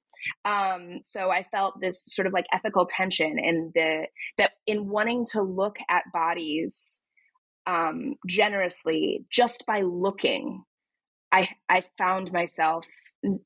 Um, 0.45 1.01
so 1.05 1.31
I 1.31 1.45
felt 1.51 1.81
this 1.81 2.05
sort 2.07 2.27
of 2.27 2.33
like 2.33 2.47
ethical 2.53 2.87
tension 2.87 3.39
in 3.39 3.71
the 3.75 4.07
that 4.39 4.53
in 4.67 4.89
wanting 4.89 5.27
to 5.33 5.43
look 5.43 5.77
at 5.89 6.11
bodies 6.13 7.05
um, 7.67 8.15
generously 8.27 9.25
just 9.31 9.65
by 9.67 9.83
looking. 9.83 10.65
I 11.33 11.51
I 11.69 11.83
found 11.99 12.33
myself 12.33 12.87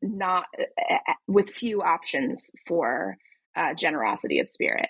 not 0.03 0.47
uh, 0.59 1.13
with 1.27 1.51
few 1.51 1.83
options 1.83 2.51
for 2.67 3.17
uh, 3.57 3.75
generosity 3.75 4.39
of 4.39 4.49
spirit. 4.49 4.89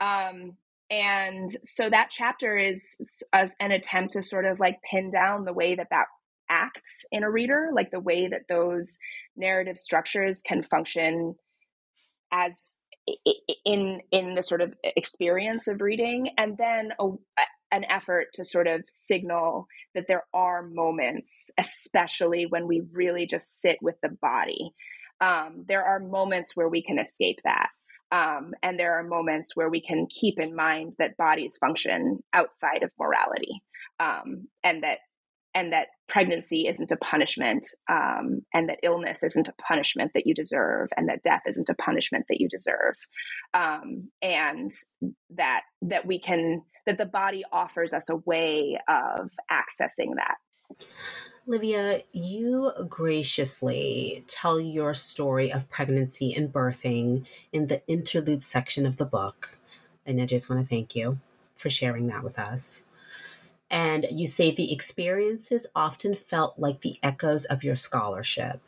Um, 0.00 0.56
and 0.90 1.50
so 1.62 1.88
that 1.88 2.10
chapter 2.10 2.58
is 2.58 3.22
an 3.32 3.72
attempt 3.72 4.12
to 4.12 4.22
sort 4.22 4.44
of 4.44 4.60
like 4.60 4.78
pin 4.90 5.08
down 5.08 5.44
the 5.44 5.52
way 5.52 5.74
that 5.74 5.88
that 5.90 6.06
acts 6.48 7.04
in 7.10 7.22
a 7.22 7.30
reader, 7.30 7.70
like 7.74 7.90
the 7.90 8.00
way 8.00 8.28
that 8.28 8.48
those 8.48 8.98
narrative 9.36 9.78
structures 9.78 10.42
can 10.46 10.62
function 10.62 11.34
as 12.32 12.80
in 13.64 14.00
in 14.10 14.34
the 14.34 14.42
sort 14.42 14.60
of 14.60 14.74
experience 14.84 15.66
of 15.66 15.80
reading 15.80 16.30
and 16.38 16.56
then 16.56 16.92
a, 17.00 17.08
an 17.72 17.84
effort 17.84 18.28
to 18.32 18.44
sort 18.44 18.68
of 18.68 18.84
signal 18.86 19.66
that 19.94 20.04
there 20.06 20.22
are 20.32 20.62
moments 20.62 21.50
especially 21.58 22.46
when 22.46 22.68
we 22.68 22.82
really 22.92 23.26
just 23.26 23.60
sit 23.60 23.78
with 23.82 23.96
the 24.02 24.08
body. 24.20 24.70
Um, 25.20 25.64
there 25.68 25.84
are 25.84 26.00
moments 26.00 26.54
where 26.54 26.68
we 26.68 26.82
can 26.82 26.98
escape 26.98 27.38
that 27.44 27.70
um, 28.12 28.52
and 28.62 28.78
there 28.78 28.98
are 28.98 29.02
moments 29.02 29.56
where 29.56 29.70
we 29.70 29.80
can 29.80 30.06
keep 30.06 30.38
in 30.38 30.54
mind 30.54 30.94
that 30.98 31.16
bodies 31.16 31.56
function 31.56 32.22
outside 32.34 32.82
of 32.82 32.90
morality 32.98 33.62
um, 33.98 34.48
and 34.62 34.82
that 34.82 34.98
and 35.54 35.72
that 35.72 35.88
pregnancy 36.08 36.66
isn't 36.66 36.90
a 36.90 36.96
punishment 36.96 37.66
um, 37.90 38.42
and 38.52 38.68
that 38.68 38.78
illness 38.82 39.22
isn't 39.22 39.48
a 39.48 39.62
punishment 39.62 40.12
that 40.14 40.26
you 40.26 40.34
deserve 40.34 40.88
and 40.96 41.08
that 41.08 41.22
death 41.22 41.42
isn't 41.46 41.68
a 41.68 41.74
punishment 41.74 42.24
that 42.28 42.40
you 42.40 42.48
deserve 42.48 42.94
um, 43.54 44.08
and 44.20 44.70
that 45.30 45.62
that 45.82 46.06
we 46.06 46.18
can 46.18 46.62
that 46.86 46.98
the 46.98 47.06
body 47.06 47.44
offers 47.52 47.92
us 47.92 48.08
a 48.08 48.16
way 48.16 48.78
of 48.88 49.30
accessing 49.50 50.14
that 50.16 50.36
Livia, 51.44 52.02
you 52.12 52.70
graciously 52.88 54.24
tell 54.28 54.60
your 54.60 54.94
story 54.94 55.52
of 55.52 55.68
pregnancy 55.68 56.34
and 56.34 56.52
birthing 56.52 57.26
in 57.52 57.66
the 57.66 57.84
interlude 57.88 58.42
section 58.42 58.86
of 58.86 58.96
the 58.96 59.04
book. 59.04 59.58
And 60.06 60.20
I 60.20 60.26
just 60.26 60.48
want 60.48 60.62
to 60.62 60.68
thank 60.68 60.94
you 60.94 61.18
for 61.56 61.68
sharing 61.68 62.06
that 62.08 62.22
with 62.22 62.38
us. 62.38 62.84
And 63.72 64.06
you 64.10 64.26
say 64.26 64.50
the 64.50 64.72
experiences 64.72 65.66
often 65.74 66.14
felt 66.14 66.58
like 66.58 66.82
the 66.82 66.98
echoes 67.02 67.46
of 67.46 67.64
your 67.64 67.74
scholarship. 67.74 68.60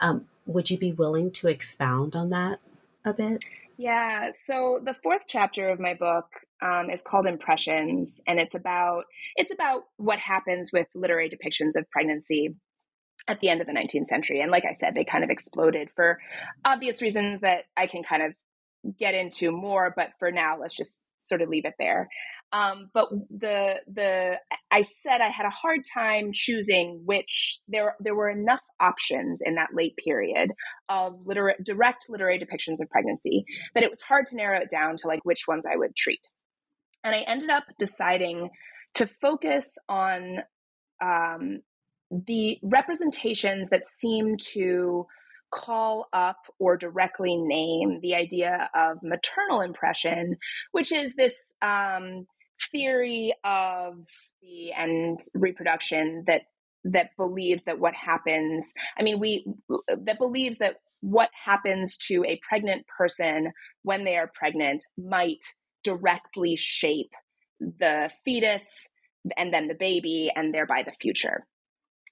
Um, 0.00 0.24
would 0.46 0.70
you 0.70 0.78
be 0.78 0.92
willing 0.92 1.30
to 1.32 1.48
expound 1.48 2.16
on 2.16 2.30
that 2.30 2.58
a 3.04 3.12
bit? 3.12 3.44
Yeah. 3.76 4.30
So 4.32 4.80
the 4.82 4.96
fourth 5.02 5.24
chapter 5.28 5.68
of 5.68 5.78
my 5.78 5.94
book 5.94 6.26
um, 6.60 6.90
is 6.90 7.02
called 7.02 7.26
Impressions, 7.26 8.20
and 8.26 8.40
it's 8.40 8.56
about 8.56 9.04
it's 9.36 9.52
about 9.52 9.84
what 9.98 10.18
happens 10.18 10.70
with 10.72 10.88
literary 10.94 11.30
depictions 11.30 11.76
of 11.76 11.88
pregnancy 11.90 12.56
at 13.28 13.40
the 13.40 13.50
end 13.50 13.60
of 13.60 13.66
the 13.66 13.72
19th 13.72 14.06
century. 14.06 14.40
And 14.40 14.50
like 14.50 14.64
I 14.64 14.72
said, 14.72 14.94
they 14.94 15.04
kind 15.04 15.22
of 15.22 15.30
exploded 15.30 15.90
for 15.94 16.18
obvious 16.64 17.02
reasons 17.02 17.42
that 17.42 17.64
I 17.76 17.86
can 17.86 18.02
kind 18.02 18.22
of 18.22 18.32
get 18.98 19.14
into 19.14 19.52
more. 19.52 19.92
But 19.94 20.10
for 20.18 20.32
now, 20.32 20.58
let's 20.58 20.74
just 20.74 21.04
sort 21.20 21.42
of 21.42 21.48
leave 21.48 21.66
it 21.66 21.74
there. 21.78 22.08
Um, 22.52 22.90
but 22.94 23.10
the 23.30 23.80
the 23.92 24.38
I 24.70 24.82
said 24.82 25.20
I 25.20 25.28
had 25.28 25.44
a 25.44 25.50
hard 25.50 25.80
time 25.92 26.30
choosing 26.32 27.02
which 27.04 27.60
there 27.68 27.94
there 28.00 28.14
were 28.14 28.30
enough 28.30 28.62
options 28.80 29.42
in 29.44 29.56
that 29.56 29.74
late 29.74 29.96
period 30.02 30.52
of 30.88 31.26
literary, 31.26 31.56
direct 31.62 32.06
literary 32.08 32.38
depictions 32.38 32.80
of 32.80 32.88
pregnancy 32.90 33.44
that 33.74 33.84
it 33.84 33.90
was 33.90 34.00
hard 34.00 34.24
to 34.26 34.36
narrow 34.36 34.58
it 34.58 34.70
down 34.70 34.96
to 34.98 35.08
like 35.08 35.24
which 35.24 35.46
ones 35.46 35.66
I 35.66 35.76
would 35.76 35.94
treat. 35.94 36.26
And 37.04 37.14
I 37.14 37.20
ended 37.20 37.50
up 37.50 37.64
deciding 37.78 38.48
to 38.94 39.06
focus 39.06 39.76
on 39.88 40.38
um, 41.02 41.60
the 42.10 42.58
representations 42.62 43.70
that 43.70 43.84
seem 43.84 44.36
to 44.54 45.06
call 45.50 46.08
up 46.12 46.38
or 46.58 46.76
directly 46.76 47.36
name 47.36 48.00
the 48.02 48.14
idea 48.14 48.68
of 48.74 48.98
maternal 49.02 49.60
impression, 49.60 50.36
which 50.72 50.92
is 50.92 51.14
this 51.14 51.54
um, 51.62 52.26
theory 52.70 53.34
of 53.44 54.06
the 54.42 54.72
and 54.76 55.18
reproduction 55.34 56.24
that 56.26 56.42
that 56.84 57.10
believes 57.16 57.64
that 57.64 57.78
what 57.78 57.94
happens 57.94 58.72
i 58.98 59.02
mean 59.02 59.18
we 59.18 59.44
that 59.88 60.18
believes 60.18 60.58
that 60.58 60.76
what 61.00 61.30
happens 61.44 61.96
to 61.96 62.24
a 62.26 62.40
pregnant 62.48 62.84
person 62.86 63.52
when 63.82 64.04
they 64.04 64.16
are 64.16 64.30
pregnant 64.34 64.84
might 64.96 65.42
directly 65.84 66.56
shape 66.56 67.12
the 67.60 68.10
fetus 68.24 68.88
and 69.36 69.52
then 69.52 69.68
the 69.68 69.74
baby 69.74 70.30
and 70.34 70.54
thereby 70.54 70.82
the 70.84 70.92
future 71.00 71.44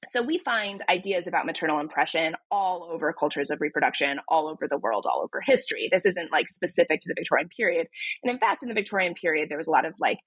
so 0.05 0.23
we 0.23 0.39
find 0.39 0.83
ideas 0.89 1.27
about 1.27 1.47
maternal 1.47 1.81
impression 1.81 2.35
all 2.51 2.89
over 2.93 3.13
cultures 3.13 3.51
of 3.51 3.61
reproduction, 3.61 4.19
all 4.29 4.49
over 4.49 4.69
the 4.69 4.79
world, 4.79 5.07
all 5.09 5.23
over 5.23 5.41
history. 5.45 5.89
This 5.91 6.05
isn't 6.05 6.31
like 6.31 6.49
specific 6.49 7.01
to 7.01 7.09
the 7.09 7.15
Victorian 7.19 7.49
period. 7.49 7.89
And 8.23 8.31
in 8.31 8.39
fact, 8.39 8.63
in 8.63 8.69
the 8.69 8.75
Victorian 8.75 9.15
period, 9.15 9.49
there 9.49 9.59
was 9.59 9.67
a 9.67 9.71
lot 9.71 9.87
of 9.87 9.95
like 9.99 10.19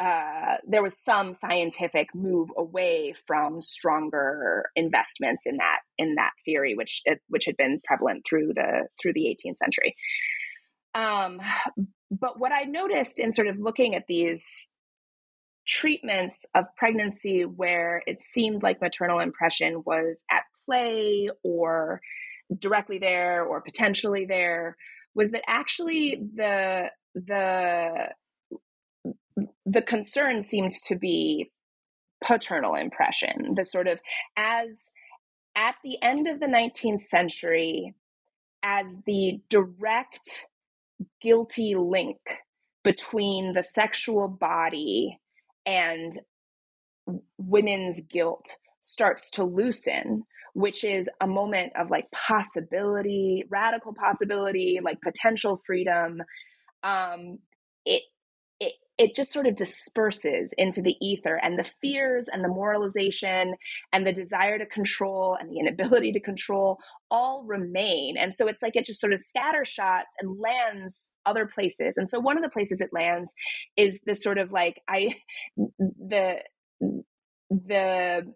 uh, 0.00 0.56
there 0.66 0.82
was 0.82 0.96
some 1.02 1.32
scientific 1.32 2.14
move 2.14 2.48
away 2.56 3.14
from 3.26 3.60
stronger 3.60 4.70
investments 4.74 5.46
in 5.46 5.58
that 5.58 5.80
in 5.98 6.14
that 6.14 6.32
theory, 6.44 6.74
which 6.74 7.02
which 7.28 7.44
had 7.44 7.56
been 7.56 7.80
prevalent 7.84 8.24
through 8.28 8.52
the 8.54 8.88
through 9.00 9.12
the 9.12 9.36
18th 9.46 9.56
century. 9.56 9.94
Um, 10.94 11.40
but 12.10 12.38
what 12.38 12.52
I 12.52 12.62
noticed 12.62 13.20
in 13.20 13.32
sort 13.32 13.48
of 13.48 13.58
looking 13.58 13.94
at 13.94 14.06
these 14.06 14.68
treatments 15.66 16.44
of 16.54 16.64
pregnancy 16.76 17.44
where 17.44 18.02
it 18.06 18.22
seemed 18.22 18.62
like 18.62 18.80
maternal 18.80 19.20
impression 19.20 19.82
was 19.86 20.24
at 20.30 20.42
play 20.66 21.28
or 21.44 22.00
directly 22.58 22.98
there 22.98 23.44
or 23.44 23.60
potentially 23.60 24.24
there 24.24 24.76
was 25.14 25.30
that 25.30 25.42
actually 25.46 26.22
the 26.34 26.90
the 27.14 28.08
the 29.66 29.82
concern 29.82 30.42
seems 30.42 30.80
to 30.82 30.96
be 30.96 31.50
paternal 32.22 32.74
impression 32.74 33.54
the 33.56 33.64
sort 33.64 33.88
of 33.88 33.98
as 34.36 34.92
at 35.56 35.74
the 35.82 36.00
end 36.02 36.26
of 36.26 36.40
the 36.40 36.46
19th 36.46 37.02
century 37.02 37.94
as 38.62 38.98
the 39.06 39.40
direct 39.48 40.46
guilty 41.20 41.74
link 41.74 42.18
between 42.84 43.54
the 43.54 43.62
sexual 43.62 44.28
body 44.28 45.18
and 45.66 46.20
women's 47.38 48.00
guilt 48.02 48.56
starts 48.80 49.30
to 49.30 49.44
loosen 49.44 50.24
which 50.54 50.84
is 50.84 51.08
a 51.20 51.26
moment 51.26 51.72
of 51.76 51.90
like 51.90 52.10
possibility 52.10 53.44
radical 53.48 53.94
possibility 53.94 54.78
like 54.82 55.00
potential 55.00 55.60
freedom. 55.66 56.22
Um 56.82 57.38
it 57.84 58.02
it 59.02 59.16
just 59.16 59.32
sort 59.32 59.48
of 59.48 59.56
disperses 59.56 60.54
into 60.56 60.80
the 60.80 60.94
ether 61.00 61.34
and 61.42 61.58
the 61.58 61.68
fears 61.80 62.28
and 62.32 62.44
the 62.44 62.48
moralization 62.48 63.54
and 63.92 64.06
the 64.06 64.12
desire 64.12 64.58
to 64.58 64.66
control 64.66 65.36
and 65.40 65.50
the 65.50 65.58
inability 65.58 66.12
to 66.12 66.20
control 66.20 66.78
all 67.10 67.44
remain. 67.44 68.16
And 68.16 68.32
so 68.32 68.46
it's 68.46 68.62
like 68.62 68.76
it 68.76 68.84
just 68.84 69.00
sort 69.00 69.12
of 69.12 69.18
scatter 69.18 69.64
shots 69.64 70.14
and 70.20 70.38
lands 70.38 71.16
other 71.26 71.46
places. 71.46 71.96
And 71.96 72.08
so 72.08 72.20
one 72.20 72.36
of 72.36 72.44
the 72.44 72.48
places 72.48 72.80
it 72.80 72.90
lands 72.92 73.34
is 73.76 74.00
this 74.06 74.22
sort 74.22 74.38
of 74.38 74.52
like 74.52 74.80
i 74.88 75.16
the 75.68 76.36
the 77.50 78.32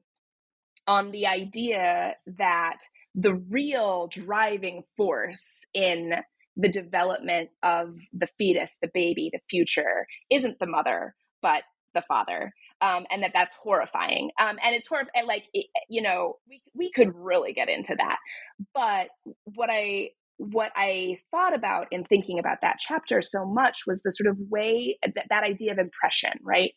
on 0.88 1.12
the 1.12 1.26
idea 1.26 2.14
that 2.38 2.78
the 3.14 3.34
real 3.34 4.08
driving 4.08 4.82
force 4.96 5.64
in 5.74 6.14
the 6.56 6.68
development 6.70 7.50
of 7.62 7.96
the 8.12 8.28
fetus, 8.38 8.78
the 8.80 8.90
baby, 8.92 9.30
the 9.32 9.40
future 9.50 10.06
isn't 10.30 10.58
the 10.58 10.66
mother, 10.66 11.14
but 11.42 11.62
the 11.94 12.02
father. 12.02 12.52
Um, 12.80 13.06
and 13.10 13.22
that 13.22 13.32
that's 13.32 13.54
horrifying. 13.62 14.30
Um, 14.40 14.58
and 14.62 14.74
it's 14.74 14.86
horrifying. 14.86 15.26
Like, 15.26 15.44
it, 15.54 15.66
you 15.88 16.02
know, 16.02 16.34
we, 16.48 16.62
we 16.74 16.90
could 16.90 17.14
really 17.14 17.52
get 17.52 17.68
into 17.68 17.94
that. 17.96 18.18
But 18.74 19.08
what 19.44 19.70
I, 19.70 20.10
what 20.38 20.72
I 20.76 21.18
thought 21.30 21.54
about 21.54 21.86
in 21.90 22.04
thinking 22.04 22.38
about 22.38 22.58
that 22.60 22.76
chapter 22.78 23.22
so 23.22 23.46
much 23.46 23.80
was 23.86 24.02
the 24.02 24.10
sort 24.10 24.28
of 24.28 24.36
way 24.50 24.98
that, 25.02 25.26
that 25.30 25.44
idea 25.44 25.72
of 25.72 25.78
impression, 25.78 26.32
right? 26.42 26.72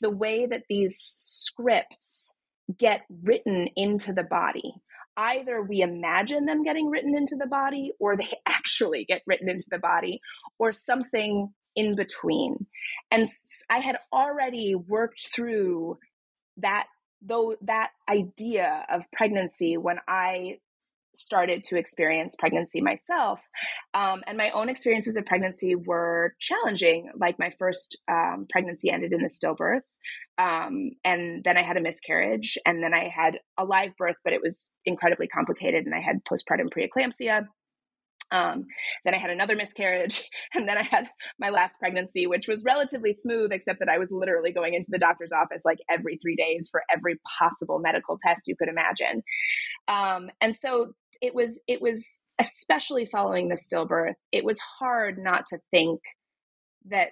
The 0.00 0.10
way 0.10 0.46
that 0.46 0.62
these 0.68 1.14
scripts 1.18 2.36
get 2.78 3.02
written 3.24 3.68
into 3.74 4.12
the 4.12 4.22
body 4.22 4.74
either 5.20 5.62
we 5.62 5.82
imagine 5.82 6.46
them 6.46 6.62
getting 6.62 6.88
written 6.88 7.14
into 7.14 7.36
the 7.36 7.46
body 7.46 7.92
or 8.00 8.16
they 8.16 8.32
actually 8.48 9.04
get 9.04 9.22
written 9.26 9.48
into 9.48 9.68
the 9.70 9.78
body 9.78 10.20
or 10.58 10.72
something 10.72 11.52
in 11.76 11.94
between. 11.94 12.66
And 13.10 13.26
I 13.68 13.78
had 13.78 13.98
already 14.12 14.74
worked 14.74 15.28
through 15.32 15.98
that 16.56 16.86
though 17.22 17.54
that 17.62 17.90
idea 18.08 18.86
of 18.90 19.04
pregnancy 19.12 19.76
when 19.76 19.98
I 20.08 20.58
started 21.14 21.64
to 21.64 21.76
experience 21.76 22.36
pregnancy 22.38 22.80
myself. 22.80 23.40
Um, 23.94 24.22
and 24.26 24.36
my 24.36 24.50
own 24.50 24.68
experiences 24.68 25.16
of 25.16 25.26
pregnancy 25.26 25.74
were 25.74 26.34
challenging. 26.38 27.10
Like 27.18 27.38
my 27.38 27.50
first 27.58 27.98
um, 28.10 28.46
pregnancy 28.50 28.90
ended 28.90 29.12
in 29.12 29.24
a 29.24 29.28
stillbirth. 29.28 29.82
Um, 30.38 30.92
and 31.04 31.44
then 31.44 31.58
I 31.58 31.62
had 31.62 31.76
a 31.76 31.82
miscarriage. 31.82 32.58
And 32.64 32.82
then 32.82 32.94
I 32.94 33.08
had 33.08 33.38
a 33.58 33.64
live 33.64 33.96
birth, 33.96 34.16
but 34.24 34.32
it 34.32 34.40
was 34.42 34.72
incredibly 34.84 35.26
complicated. 35.26 35.86
And 35.86 35.94
I 35.94 36.00
had 36.00 36.20
postpartum 36.24 36.68
preeclampsia. 36.70 37.46
Um, 38.32 38.66
then 39.04 39.14
I 39.14 39.18
had 39.18 39.30
another 39.30 39.56
miscarriage, 39.56 40.28
and 40.54 40.68
then 40.68 40.78
I 40.78 40.82
had 40.82 41.08
my 41.38 41.50
last 41.50 41.78
pregnancy, 41.78 42.26
which 42.26 42.46
was 42.46 42.64
relatively 42.64 43.12
smooth, 43.12 43.52
except 43.52 43.80
that 43.80 43.88
I 43.88 43.98
was 43.98 44.12
literally 44.12 44.52
going 44.52 44.74
into 44.74 44.90
the 44.90 44.98
doctor's 44.98 45.32
office 45.32 45.62
like 45.64 45.78
every 45.90 46.16
three 46.18 46.36
days 46.36 46.68
for 46.70 46.82
every 46.94 47.18
possible 47.38 47.78
medical 47.80 48.18
test 48.24 48.46
you 48.46 48.56
could 48.56 48.68
imagine. 48.68 49.22
Um, 49.88 50.30
and 50.40 50.54
so 50.54 50.92
it 51.20 51.34
was, 51.34 51.60
it 51.66 51.82
was 51.82 52.26
especially 52.38 53.06
following 53.06 53.48
the 53.48 53.56
stillbirth, 53.56 54.14
it 54.32 54.44
was 54.44 54.58
hard 54.78 55.18
not 55.18 55.46
to 55.46 55.58
think 55.70 56.00
that 56.86 57.10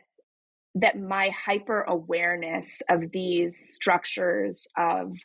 that 0.74 0.98
my 0.98 1.30
hyper 1.30 1.82
awareness 1.82 2.82
of 2.90 3.10
these 3.10 3.56
structures 3.58 4.68
of 4.76 5.16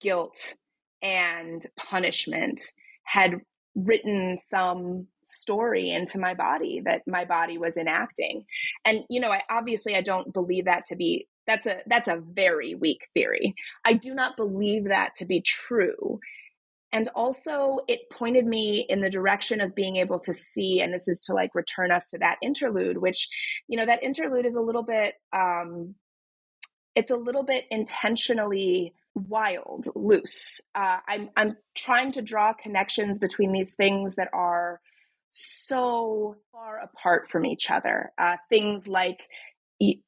guilt 0.00 0.54
and 1.02 1.62
punishment 1.76 2.60
had 3.04 3.40
written 3.74 4.36
some 4.36 5.06
story 5.24 5.90
into 5.90 6.18
my 6.18 6.34
body 6.34 6.82
that 6.84 7.02
my 7.06 7.24
body 7.24 7.58
was 7.58 7.76
enacting. 7.76 8.44
And 8.84 9.04
you 9.08 9.20
know 9.20 9.30
i 9.30 9.42
obviously 9.50 9.96
i 9.96 10.00
don't 10.00 10.32
believe 10.32 10.66
that 10.66 10.84
to 10.86 10.96
be 10.96 11.28
that's 11.46 11.66
a 11.66 11.78
that's 11.86 12.08
a 12.08 12.22
very 12.32 12.74
weak 12.74 13.00
theory. 13.14 13.54
I 13.84 13.94
do 13.94 14.14
not 14.14 14.36
believe 14.36 14.84
that 14.84 15.14
to 15.16 15.26
be 15.26 15.42
true 15.42 16.20
and 16.94 17.08
also 17.14 17.80
it 17.88 18.10
pointed 18.10 18.46
me 18.46 18.86
in 18.88 19.02
the 19.02 19.10
direction 19.10 19.60
of 19.60 19.74
being 19.74 19.96
able 19.96 20.20
to 20.20 20.34
see 20.34 20.80
and 20.80 20.94
this 20.94 21.08
is 21.08 21.20
to 21.20 21.34
like 21.34 21.54
return 21.54 21.92
us 21.92 22.10
to 22.10 22.18
that 22.18 22.38
interlude 22.42 22.98
which 22.98 23.28
you 23.68 23.78
know 23.78 23.86
that 23.86 24.02
interlude 24.02 24.46
is 24.46 24.56
a 24.56 24.62
little 24.62 24.84
bit 24.84 25.16
um 25.34 25.94
it's 26.96 27.10
a 27.10 27.16
little 27.16 27.42
bit 27.42 27.66
intentionally 27.70 28.94
wild, 29.14 29.88
loose. 29.94 30.60
Uh, 30.74 30.98
I'm 31.08 31.30
I'm 31.36 31.56
trying 31.74 32.12
to 32.12 32.22
draw 32.22 32.52
connections 32.52 33.18
between 33.18 33.52
these 33.52 33.74
things 33.74 34.16
that 34.16 34.28
are 34.32 34.80
so 35.30 36.36
far 36.52 36.80
apart 36.80 37.28
from 37.30 37.46
each 37.46 37.70
other. 37.70 38.12
Uh, 38.18 38.36
things 38.48 38.86
like 38.88 39.20
e- 39.80 40.00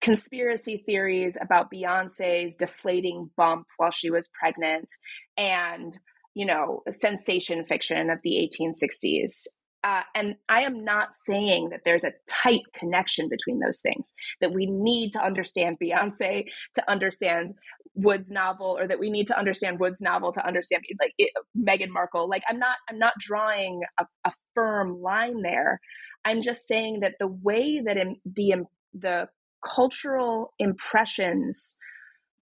conspiracy 0.00 0.82
theories 0.84 1.38
about 1.40 1.70
Beyonce's 1.70 2.56
deflating 2.56 3.30
bump 3.36 3.66
while 3.76 3.90
she 3.90 4.10
was 4.10 4.28
pregnant, 4.28 4.90
and 5.36 5.98
you 6.34 6.46
know 6.46 6.82
sensation 6.90 7.64
fiction 7.64 8.10
of 8.10 8.18
the 8.22 8.48
1860s 8.60 9.46
uh, 9.84 10.02
and 10.14 10.36
I 10.48 10.62
am 10.62 10.84
not 10.84 11.14
saying 11.14 11.70
that 11.70 11.80
there's 11.84 12.04
a 12.04 12.12
tight 12.28 12.62
connection 12.78 13.28
between 13.28 13.58
those 13.58 13.80
things, 13.80 14.14
that 14.40 14.52
we 14.52 14.66
need 14.66 15.12
to 15.12 15.20
understand 15.20 15.78
Beyonce 15.82 16.44
to 16.76 16.90
understand 16.90 17.52
Wood's 17.94 18.30
novel, 18.30 18.76
or 18.78 18.86
that 18.86 19.00
we 19.00 19.10
need 19.10 19.26
to 19.26 19.38
understand 19.38 19.80
Wood's 19.80 20.00
novel 20.00 20.32
to 20.32 20.46
understand 20.46 20.84
like 21.00 21.14
it, 21.18 21.32
Meghan 21.58 21.90
Markle. 21.90 22.28
Like 22.28 22.44
I'm 22.48 22.58
not, 22.58 22.76
I'm 22.88 22.98
not 22.98 23.14
drawing 23.18 23.82
a, 23.98 24.06
a 24.24 24.32
firm 24.54 25.00
line 25.02 25.42
there. 25.42 25.80
I'm 26.24 26.42
just 26.42 26.66
saying 26.66 27.00
that 27.00 27.16
the 27.18 27.26
way 27.26 27.82
that 27.84 27.96
in 27.96 28.16
the 28.24 28.64
the 28.94 29.28
cultural 29.64 30.54
impressions, 30.60 31.76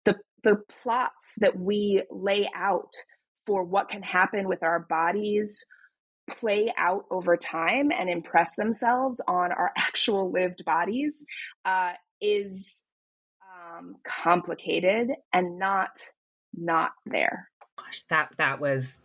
the 0.05 0.17
the 0.45 0.57
plots 0.83 1.37
that 1.39 1.59
we 1.59 2.05
lay 2.11 2.49
out 2.55 2.93
for 3.51 3.65
what 3.65 3.89
can 3.89 4.01
happen 4.01 4.47
with 4.47 4.63
our 4.63 4.79
bodies 4.79 5.67
play 6.31 6.73
out 6.79 7.05
over 7.11 7.37
time 7.37 7.91
and 7.91 8.09
impress 8.09 8.55
themselves 8.55 9.21
on 9.27 9.51
our 9.51 9.73
actual 9.77 10.31
lived 10.31 10.65
bodies 10.65 11.27
uh, 11.65 11.91
is 12.21 12.85
um, 13.43 13.97
complicated 14.07 15.09
and 15.33 15.59
not 15.59 15.91
not 16.55 16.93
there. 17.07 17.49
Gosh, 17.77 18.05
that 18.05 18.33
that 18.37 18.61
was 18.61 19.01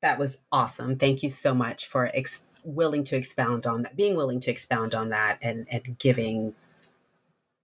that 0.00 0.16
was 0.16 0.38
awesome. 0.52 0.94
Thank 0.94 1.24
you 1.24 1.30
so 1.30 1.52
much 1.52 1.88
for 1.88 2.08
ex- 2.14 2.44
willing 2.62 3.02
to 3.02 3.16
expound 3.16 3.66
on 3.66 3.82
that, 3.82 3.96
being 3.96 4.14
willing 4.14 4.38
to 4.38 4.50
expound 4.52 4.94
on 4.94 5.08
that, 5.08 5.38
and 5.42 5.66
and 5.72 5.98
giving 5.98 6.54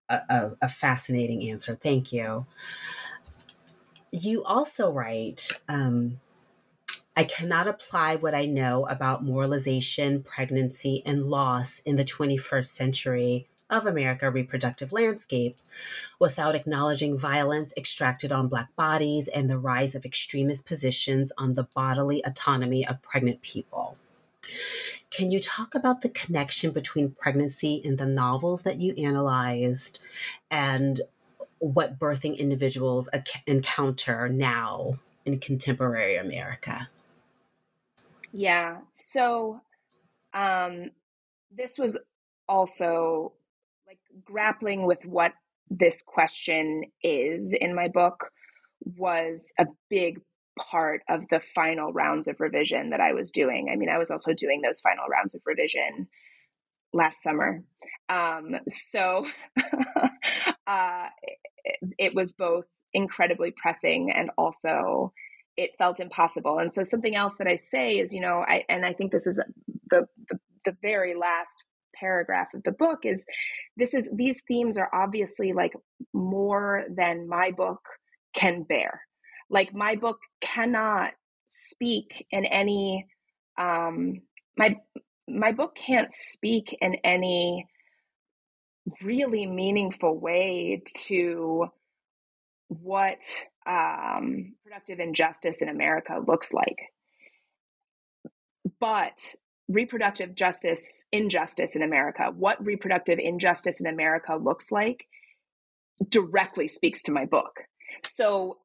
a, 0.09 0.17
a, 0.29 0.51
a 0.63 0.69
fascinating 0.69 1.49
answer. 1.49 1.77
Thank 1.81 2.13
you. 2.13 2.45
You 4.13 4.45
also 4.45 4.93
write. 4.93 5.49
Um, 5.69 6.21
I 7.17 7.25
cannot 7.25 7.69
apply 7.69 8.17
what 8.17 8.35
I 8.35 8.47
know 8.47 8.87
about 8.87 9.25
moralization, 9.25 10.23
pregnancy, 10.23 11.03
and 11.05 11.27
loss 11.27 11.81
in 11.81 11.97
the 11.97 12.05
21st 12.05 12.67
century 12.67 13.49
of 13.69 13.87
America 13.87 14.31
reproductive 14.31 14.93
landscape 14.93 15.59
without 16.19 16.55
acknowledging 16.55 17.19
violence 17.19 17.73
extracted 17.77 18.33
on 18.33 18.49
Black 18.49 18.75
bodies 18.77 19.29
and 19.29 19.49
the 19.49 19.59
rise 19.59 19.95
of 19.95 20.05
extremist 20.05 20.67
positions 20.67 21.33
on 21.39 21.55
the 21.55 21.65
bodily 21.75 22.23
autonomy 22.25 22.87
of 22.87 23.03
pregnant 23.03 23.41
people. 23.41 23.97
Can 25.11 25.31
you 25.31 25.41
talk 25.41 25.75
about 25.75 26.01
the 26.03 26.11
connection 26.11 26.71
between 26.71 27.13
pregnancy 27.13 27.75
in 27.77 27.97
the 27.97 28.07
novels 28.07 28.63
that 28.63 28.79
you 28.79 28.95
analyzed 28.95 30.01
and 30.51 31.01
what 31.63 31.99
birthing 31.99 32.37
individuals 32.37 33.09
encounter 33.47 34.29
now 34.29 34.95
in 35.25 35.39
contemporary 35.39 36.17
America? 36.17 36.89
Yeah. 38.33 38.79
So 38.93 39.61
um 40.35 40.91
this 41.55 41.79
was 41.79 41.99
also 42.49 43.33
like 43.87 43.99
grappling 44.25 44.87
with 44.87 45.05
what 45.05 45.33
this 45.71 46.03
question 46.03 46.85
is 47.03 47.55
in 47.59 47.75
my 47.75 47.89
book 47.89 48.31
was 48.85 49.53
a 49.59 49.67
big 49.89 50.21
part 50.59 51.03
of 51.09 51.23
the 51.31 51.41
final 51.55 51.93
rounds 51.93 52.27
of 52.27 52.41
revision 52.41 52.91
that 52.91 53.01
I 53.01 53.13
was 53.13 53.31
doing. 53.31 53.71
I 53.73 53.77
mean, 53.77 53.89
I 53.89 53.99
was 53.99 54.11
also 54.11 54.35
doing 54.35 54.61
those 54.61 54.81
final 54.81 55.07
rounds 55.09 55.35
of 55.35 55.43
revision 55.47 56.09
last 56.93 57.23
summer. 57.23 57.63
Um, 58.09 58.57
so 58.69 59.27
uh, 60.67 61.07
it, 61.65 61.95
it 61.99 62.15
was 62.15 62.33
both 62.33 62.65
incredibly 62.93 63.53
pressing 63.53 64.13
and 64.15 64.31
also 64.37 65.13
it 65.57 65.71
felt 65.79 66.01
impossible. 66.01 66.59
And 66.59 66.73
so 66.73 66.83
something 66.83 67.15
else 67.15 67.37
that 67.37 67.47
I 67.47 67.57
say 67.57 67.99
is, 67.99 68.13
you 68.13 68.21
know, 68.21 68.45
I 68.47 68.65
and 68.69 68.85
I 68.85 68.93
think 68.93 69.13
this 69.13 69.27
is 69.27 69.43
the 69.91 70.07
the, 70.31 70.39
the 70.65 70.77
very 70.83 71.15
last 71.15 71.65
paragraph 71.95 72.49
of 72.55 72.63
the 72.65 72.73
book 72.73 73.01
is 73.05 73.27
this 73.77 73.95
is 73.95 74.09
these 74.15 74.43
themes 74.49 74.77
are 74.77 74.91
obviously 74.93 75.53
like 75.53 75.73
more 76.13 76.85
than 76.91 77.29
my 77.29 77.51
book 77.51 77.81
can 78.35 78.63
bear. 78.63 79.03
Like 79.51 79.75
my 79.75 79.97
book 79.97 80.19
cannot 80.41 81.13
speak 81.49 82.27
in 82.31 82.47
any 82.47 83.07
um 83.59 84.23
my 84.57 84.77
my 85.29 85.53
book 85.53 85.77
can't 85.77 86.13
speak 86.13 86.77
in 86.81 86.97
any 87.05 87.67
really 89.03 89.47
meaningful 89.47 90.19
way 90.19 90.83
to 91.07 91.67
what 92.69 93.21
um, 93.67 94.55
productive 94.65 94.99
injustice 94.99 95.63
in 95.63 95.69
America 95.69 96.21
looks 96.27 96.53
like. 96.53 96.79
But 98.81 99.19
reproductive 99.69 100.35
justice, 100.35 101.07
injustice 101.13 101.77
in 101.77 101.83
America, 101.83 102.33
what 102.37 102.65
reproductive 102.65 103.19
injustice 103.19 103.81
in 103.81 103.87
America 103.87 104.35
looks 104.37 104.73
like 104.73 105.07
directly 106.09 106.69
speaks 106.69 107.03
to 107.05 107.13
my 107.13 107.27
book. 107.27 107.61
So 108.03 108.59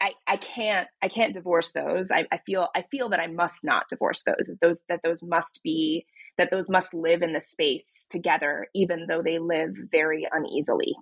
I, 0.00 0.12
I 0.26 0.36
can't 0.36 0.88
I 1.02 1.08
can't 1.08 1.34
divorce 1.34 1.72
those. 1.72 2.10
I, 2.10 2.26
I 2.32 2.38
feel 2.38 2.68
I 2.74 2.82
feel 2.90 3.10
that 3.10 3.20
I 3.20 3.26
must 3.26 3.64
not 3.64 3.88
divorce 3.90 4.22
those. 4.24 4.46
That 4.46 4.60
those 4.60 4.82
that 4.88 5.00
those 5.04 5.22
must 5.22 5.60
be 5.62 6.06
that 6.38 6.50
those 6.50 6.68
must 6.68 6.94
live 6.94 7.22
in 7.22 7.32
the 7.32 7.40
space 7.40 8.06
together, 8.08 8.68
even 8.74 9.06
though 9.06 9.22
they 9.22 9.38
live 9.38 9.74
very 9.90 10.26
uneasily. 10.30 10.94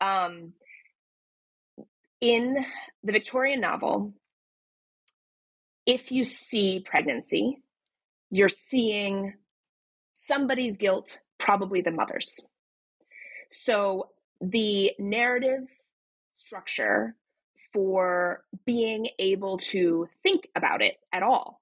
Um, 0.00 0.52
in 2.20 2.64
the 3.04 3.12
Victorian 3.12 3.60
novel, 3.60 4.14
if 5.86 6.10
you 6.10 6.24
see 6.24 6.84
pregnancy, 6.84 7.58
you're 8.30 8.48
seeing 8.48 9.34
somebody's 10.14 10.76
guilt, 10.76 11.20
probably 11.38 11.80
the 11.80 11.90
mother's. 11.90 12.40
So 13.48 14.10
the 14.40 14.92
narrative 14.98 15.62
structure 16.34 17.14
for 17.72 18.44
being 18.64 19.08
able 19.18 19.58
to 19.58 20.06
think 20.22 20.48
about 20.54 20.82
it 20.82 20.94
at 21.12 21.22
all 21.22 21.60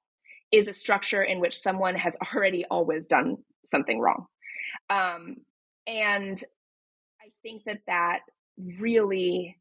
is 0.53 0.69
a 0.69 0.73
structure 0.73 1.23
in 1.23 1.41
which 1.41 1.59
someone 1.59 1.95
has 1.97 2.17
already 2.35 2.65
always 2.71 3.07
done 3.07 3.39
something 3.65 4.01
wrong. 4.01 4.27
Um, 4.91 5.37
and 5.87 6.43
I 7.21 7.31
think 7.43 7.65
that 7.65 7.81
that 7.87 8.21
really 8.79 9.57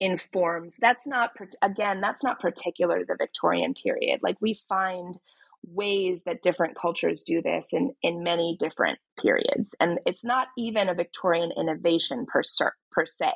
informs 0.00 0.76
that's 0.80 1.06
not 1.06 1.30
again 1.62 2.00
that's 2.00 2.24
not 2.24 2.40
particular 2.40 2.98
to 2.98 3.04
the 3.06 3.16
victorian 3.16 3.72
period. 3.72 4.18
Like 4.20 4.36
we 4.40 4.58
find 4.68 5.16
ways 5.64 6.24
that 6.24 6.42
different 6.42 6.76
cultures 6.76 7.22
do 7.22 7.40
this 7.40 7.72
in 7.72 7.94
in 8.02 8.22
many 8.22 8.56
different 8.58 8.98
periods. 9.20 9.74
And 9.80 10.00
it's 10.06 10.24
not 10.24 10.48
even 10.58 10.88
a 10.88 10.94
victorian 10.94 11.52
innovation 11.56 12.26
per, 12.26 12.42
per 12.90 13.06
se. 13.06 13.32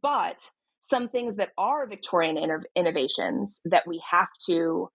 But 0.00 0.38
some 0.82 1.08
things 1.08 1.36
that 1.36 1.50
are 1.56 1.86
victorian 1.86 2.36
innovations 2.76 3.60
that 3.64 3.86
we 3.86 4.02
have 4.10 4.28
to 4.46 4.88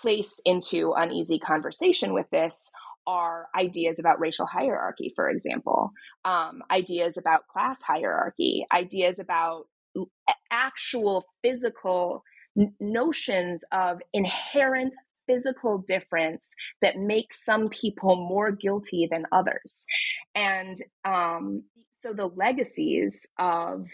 place 0.00 0.40
into 0.44 0.92
uneasy 0.96 1.38
conversation 1.38 2.12
with 2.12 2.28
this 2.30 2.70
are 3.06 3.48
ideas 3.54 3.98
about 3.98 4.18
racial 4.18 4.46
hierarchy, 4.46 5.12
for 5.14 5.28
example, 5.28 5.92
um, 6.24 6.62
ideas 6.70 7.16
about 7.16 7.46
class 7.48 7.80
hierarchy, 7.82 8.64
ideas 8.72 9.18
about 9.18 9.64
actual 10.50 11.26
physical 11.42 12.22
n- 12.58 12.74
notions 12.80 13.62
of 13.72 14.00
inherent 14.12 14.94
physical 15.26 15.78
difference 15.78 16.54
that 16.80 16.96
makes 16.98 17.44
some 17.44 17.68
people 17.68 18.16
more 18.16 18.50
guilty 18.50 19.06
than 19.10 19.24
others. 19.32 19.86
And 20.34 20.76
um, 21.04 21.64
so 21.92 22.12
the 22.12 22.26
legacies 22.26 23.28
of 23.38 23.86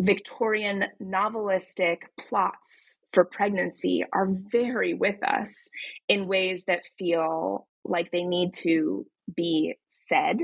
Victorian 0.00 0.84
novelistic 1.02 1.98
plots 2.20 3.00
for 3.12 3.24
pregnancy 3.24 4.04
are 4.12 4.28
very 4.28 4.94
with 4.94 5.22
us 5.22 5.70
in 6.08 6.28
ways 6.28 6.64
that 6.64 6.82
feel 6.98 7.66
like 7.84 8.10
they 8.12 8.22
need 8.22 8.52
to 8.52 9.06
be 9.34 9.74
said. 9.88 10.40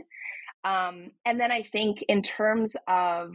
Um, 0.64 1.10
and 1.24 1.38
then 1.38 1.52
I 1.52 1.62
think, 1.62 2.02
in 2.08 2.22
terms 2.22 2.74
of 2.88 3.34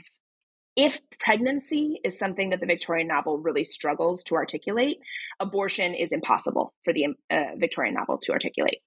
if 0.75 1.01
pregnancy 1.19 1.99
is 2.03 2.17
something 2.17 2.49
that 2.51 2.59
the 2.59 2.65
Victorian 2.65 3.07
novel 3.07 3.37
really 3.37 3.63
struggles 3.63 4.23
to 4.23 4.35
articulate, 4.35 4.97
abortion 5.39 5.93
is 5.93 6.11
impossible 6.11 6.73
for 6.83 6.93
the 6.93 7.07
uh, 7.29 7.55
Victorian 7.57 7.95
novel 7.95 8.17
to 8.19 8.31
articulate. 8.31 8.79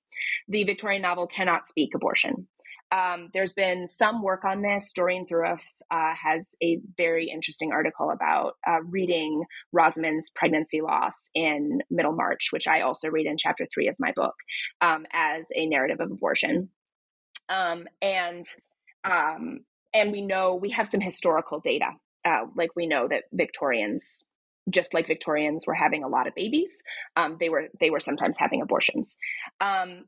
The 0.48 0.64
Victorian 0.64 1.02
novel 1.02 1.26
cannot 1.26 1.66
speak 1.66 1.94
abortion. 1.94 2.48
Um, 2.92 3.30
there's 3.32 3.54
been 3.54 3.86
some 3.86 4.22
work 4.22 4.44
on 4.44 4.60
this. 4.60 4.92
Doreen 4.92 5.26
Thierauf 5.26 5.62
uh, 5.90 6.14
has 6.14 6.54
a 6.62 6.78
very 6.96 7.30
interesting 7.30 7.72
article 7.72 8.10
about 8.10 8.56
uh, 8.66 8.82
reading 8.82 9.44
Rosamond's 9.72 10.30
pregnancy 10.34 10.82
loss 10.82 11.30
in 11.34 11.80
Middlemarch, 11.90 12.48
which 12.50 12.68
I 12.68 12.82
also 12.82 13.08
read 13.08 13.26
in 13.26 13.38
chapter 13.38 13.66
three 13.72 13.88
of 13.88 13.96
my 13.98 14.12
book 14.14 14.34
um, 14.82 15.06
as 15.12 15.48
a 15.56 15.66
narrative 15.66 16.00
of 16.00 16.10
abortion. 16.10 16.68
Um, 17.48 17.86
and 18.02 18.44
um, 19.04 19.60
and 19.94 20.12
we 20.12 20.20
know 20.20 20.54
we 20.54 20.70
have 20.70 20.86
some 20.86 21.00
historical 21.00 21.60
data, 21.60 21.90
uh, 22.24 22.44
like 22.54 22.70
we 22.76 22.86
know 22.86 23.08
that 23.08 23.24
Victorians 23.32 24.26
just 24.70 24.94
like 24.94 25.08
Victorians 25.08 25.66
were 25.66 25.74
having 25.74 26.04
a 26.04 26.08
lot 26.08 26.28
of 26.28 26.34
babies, 26.34 26.84
um, 27.16 27.36
they 27.40 27.48
were 27.48 27.68
they 27.80 27.90
were 27.90 28.00
sometimes 28.00 28.36
having 28.38 28.62
abortions, 28.62 29.18
um, 29.60 30.04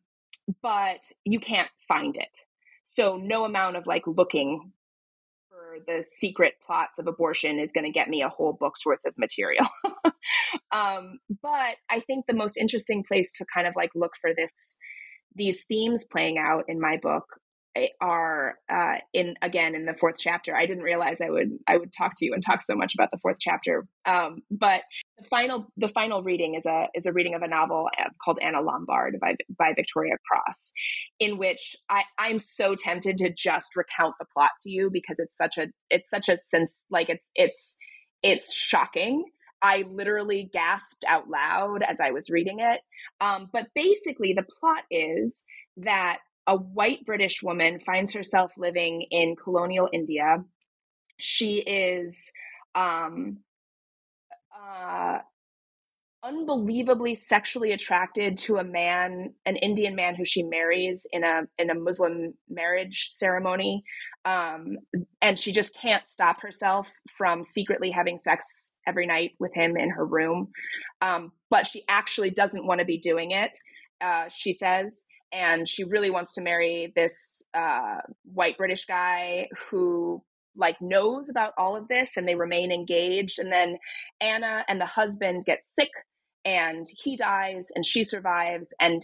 but 0.63 1.01
you 1.25 1.41
can't 1.41 1.71
find 1.89 2.17
it. 2.17 2.39
So 2.85 3.17
no 3.17 3.45
amount 3.45 3.77
of 3.77 3.87
like 3.87 4.07
looking 4.07 4.73
for 5.49 5.79
the 5.87 6.03
secret 6.03 6.55
plots 6.65 6.99
of 6.99 7.07
abortion 7.07 7.59
is 7.59 7.73
going 7.73 7.85
to 7.85 7.91
get 7.91 8.09
me 8.09 8.23
a 8.23 8.29
whole 8.29 8.53
book's 8.53 8.87
worth 8.87 9.05
of 9.07 9.15
material. 9.19 9.67
um, 10.73 11.19
but 11.43 11.77
I 11.91 12.01
think 12.07 12.27
the 12.27 12.35
most 12.35 12.57
interesting 12.57 13.03
place 13.03 13.33
to 13.33 13.47
kind 13.53 13.67
of 13.67 13.75
like 13.77 13.91
look 13.95 14.13
for 14.21 14.33
this 14.35 14.79
these 15.35 15.65
themes 15.65 16.05
playing 16.05 16.39
out 16.39 16.65
in 16.69 16.81
my 16.81 16.97
book 16.97 17.25
are 18.01 18.55
uh, 18.73 18.97
in 19.13 19.35
again 19.43 19.75
in 19.75 19.85
the 19.85 19.95
fourth 19.95 20.17
chapter. 20.19 20.55
I 20.55 20.67
didn't 20.67 20.85
realize 20.85 21.21
I 21.21 21.31
would 21.31 21.51
I 21.67 21.77
would 21.77 21.93
talk 21.97 22.13
to 22.19 22.27
you 22.27 22.33
and 22.33 22.43
talk 22.45 22.63
so 22.63 22.75
much 22.75 22.95
about 22.95 23.11
the 23.11 23.19
fourth 23.19 23.39
chapter. 23.41 23.87
Um, 24.07 24.43
but 24.51 24.83
the 25.19 25.25
final 25.29 25.67
the 25.77 25.89
final 25.89 26.23
reading 26.23 26.55
is 26.55 26.67
a 26.67 26.87
is 26.95 27.07
a 27.07 27.13
reading 27.13 27.35
of 27.35 27.43
a 27.43 27.49
novel 27.49 27.89
uh, 27.99 28.11
called 28.25 28.39
Anna 28.41 28.61
Lombard 28.61 29.19
by 29.21 29.35
by 29.59 29.73
Victoria 29.75 30.15
Cross, 30.31 30.73
in 31.19 31.39
which 31.39 31.75
I 31.89 32.03
I'm 32.19 32.39
so 32.39 32.75
tempted 32.75 33.19
to 33.19 33.33
just 33.33 33.77
recount 33.77 34.15
the 34.19 34.27
plot 34.33 34.51
to 34.61 34.71
you 34.71 34.91
because 34.93 35.19
it's 35.19 35.37
such 35.37 35.59
a 35.59 35.67
it's 35.91 36.11
such 36.11 36.29
a 36.29 36.39
sense 36.39 36.87
like 36.91 37.09
it's 37.09 37.31
it's 37.35 37.77
it's 38.23 38.55
shocking. 38.55 39.25
I 39.63 39.85
literally 39.91 40.51
gasped 40.53 41.05
out 41.09 41.29
loud 41.29 41.83
as 41.89 41.99
I 41.99 42.11
was 42.11 42.29
reading 42.29 42.59
it. 42.61 42.81
Um, 43.21 43.49
but 43.51 43.69
basically, 43.75 44.35
the 44.35 44.45
plot 44.61 44.83
is 44.91 45.45
that 45.79 46.19
a 46.47 46.57
white 46.57 47.05
British 47.07 47.43
woman 47.43 47.81
finds 47.81 48.13
herself 48.13 48.53
living 48.57 49.07
in 49.11 49.37
colonial 49.37 49.89
India. 49.93 50.45
She 51.19 51.59
is 51.59 52.33
um, 52.75 53.39
uh, 54.55 55.19
unbelievably 56.25 57.15
sexually 57.15 57.73
attracted 57.73 58.39
to 58.39 58.57
a 58.57 58.65
man, 58.65 59.35
an 59.45 59.57
Indian 59.57 59.95
man 59.95 60.15
who 60.15 60.25
she 60.25 60.43
marries 60.43 61.07
in 61.13 61.23
a 61.23 61.43
in 61.59 61.71
a 61.71 61.75
Muslim 61.75 62.35
marriage 62.49 63.09
ceremony, 63.11 63.85
um, 64.25 64.79
and 65.21 65.39
she 65.39 65.53
just 65.53 65.75
can't 65.81 66.07
stop 66.09 66.41
herself 66.41 66.91
from 67.17 67.45
secretly 67.45 67.91
having 67.91 68.17
sex 68.19 68.75
every 68.87 69.07
night 69.07 69.33
with 69.39 69.53
him 69.55 69.77
in 69.77 69.91
her 69.91 70.07
room. 70.07 70.49
Um, 71.03 71.33
but 71.51 71.67
she 71.67 71.85
actually 71.89 72.31
doesn't 72.31 72.67
want 72.67 72.81
to 72.81 72.87
be 72.87 72.99
doing 72.99 73.33
it. 73.33 73.57
Uh, 74.01 74.29
she 74.29 74.53
says, 74.53 75.07
and 75.35 75.69
she 75.69 75.85
really 75.85 76.11
wants 76.11 76.35
to 76.35 76.41
marry 76.41 76.93
this 76.95 77.43
uh, 77.55 77.99
white 78.25 78.57
British 78.57 78.87
guy 78.87 79.49
who 79.69 80.23
like 80.57 80.77
knows 80.81 81.29
about 81.29 81.53
all 81.59 81.77
of 81.77 81.89
this 81.89 82.17
and 82.17 82.29
they 82.29 82.37
remain 82.37 82.71
engaged. 82.71 83.41
And 83.41 83.53
then 83.53 83.79
Anna 84.21 84.65
and 84.69 84.81
the 84.81 84.87
husband 84.87 85.43
get 85.45 85.65
sick 85.65 85.91
and 86.45 86.87
he 87.03 87.17
dies 87.17 87.71
and 87.75 87.85
she 87.85 88.05
survives. 88.05 88.73
And 88.81 89.03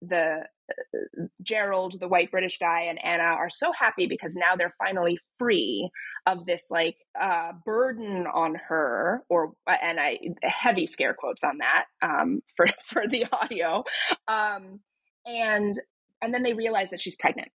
the 0.00 0.44
uh, 0.70 1.24
Gerald 1.42 1.98
the 2.00 2.08
white 2.08 2.30
British 2.30 2.58
guy 2.58 2.82
and 2.82 3.04
Anna 3.04 3.22
are 3.22 3.50
so 3.50 3.72
happy 3.76 4.06
because 4.06 4.36
now 4.36 4.56
they're 4.56 4.74
finally 4.78 5.18
free 5.38 5.90
of 6.26 6.46
this 6.46 6.66
like 6.70 6.96
uh, 7.20 7.52
burden 7.64 8.26
on 8.26 8.56
her 8.68 9.22
or 9.28 9.52
and 9.66 9.98
I 10.00 10.18
heavy 10.42 10.86
scare 10.86 11.14
quotes 11.14 11.44
on 11.44 11.58
that 11.58 11.84
um, 12.00 12.42
for 12.56 12.66
for 12.86 13.06
the 13.08 13.26
audio. 13.32 13.84
Um, 14.28 14.80
and 15.26 15.74
and 16.20 16.32
then 16.32 16.42
they 16.42 16.52
realize 16.52 16.90
that 16.90 17.00
she's 17.00 17.16
pregnant. 17.16 17.48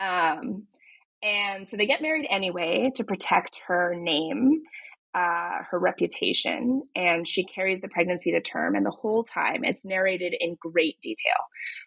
Um 0.00 0.66
and 1.22 1.68
so 1.68 1.76
they 1.76 1.86
get 1.86 2.02
married 2.02 2.26
anyway 2.30 2.90
to 2.96 3.04
protect 3.04 3.60
her 3.68 3.94
name 3.94 4.62
uh, 5.14 5.58
her 5.70 5.78
reputation 5.78 6.82
and 6.96 7.28
she 7.28 7.44
carries 7.44 7.82
the 7.82 7.88
pregnancy 7.88 8.32
to 8.32 8.40
term 8.40 8.74
and 8.74 8.86
the 8.86 8.90
whole 8.90 9.22
time 9.22 9.62
it's 9.62 9.84
narrated 9.84 10.34
in 10.40 10.56
great 10.58 10.98
detail 11.02 11.36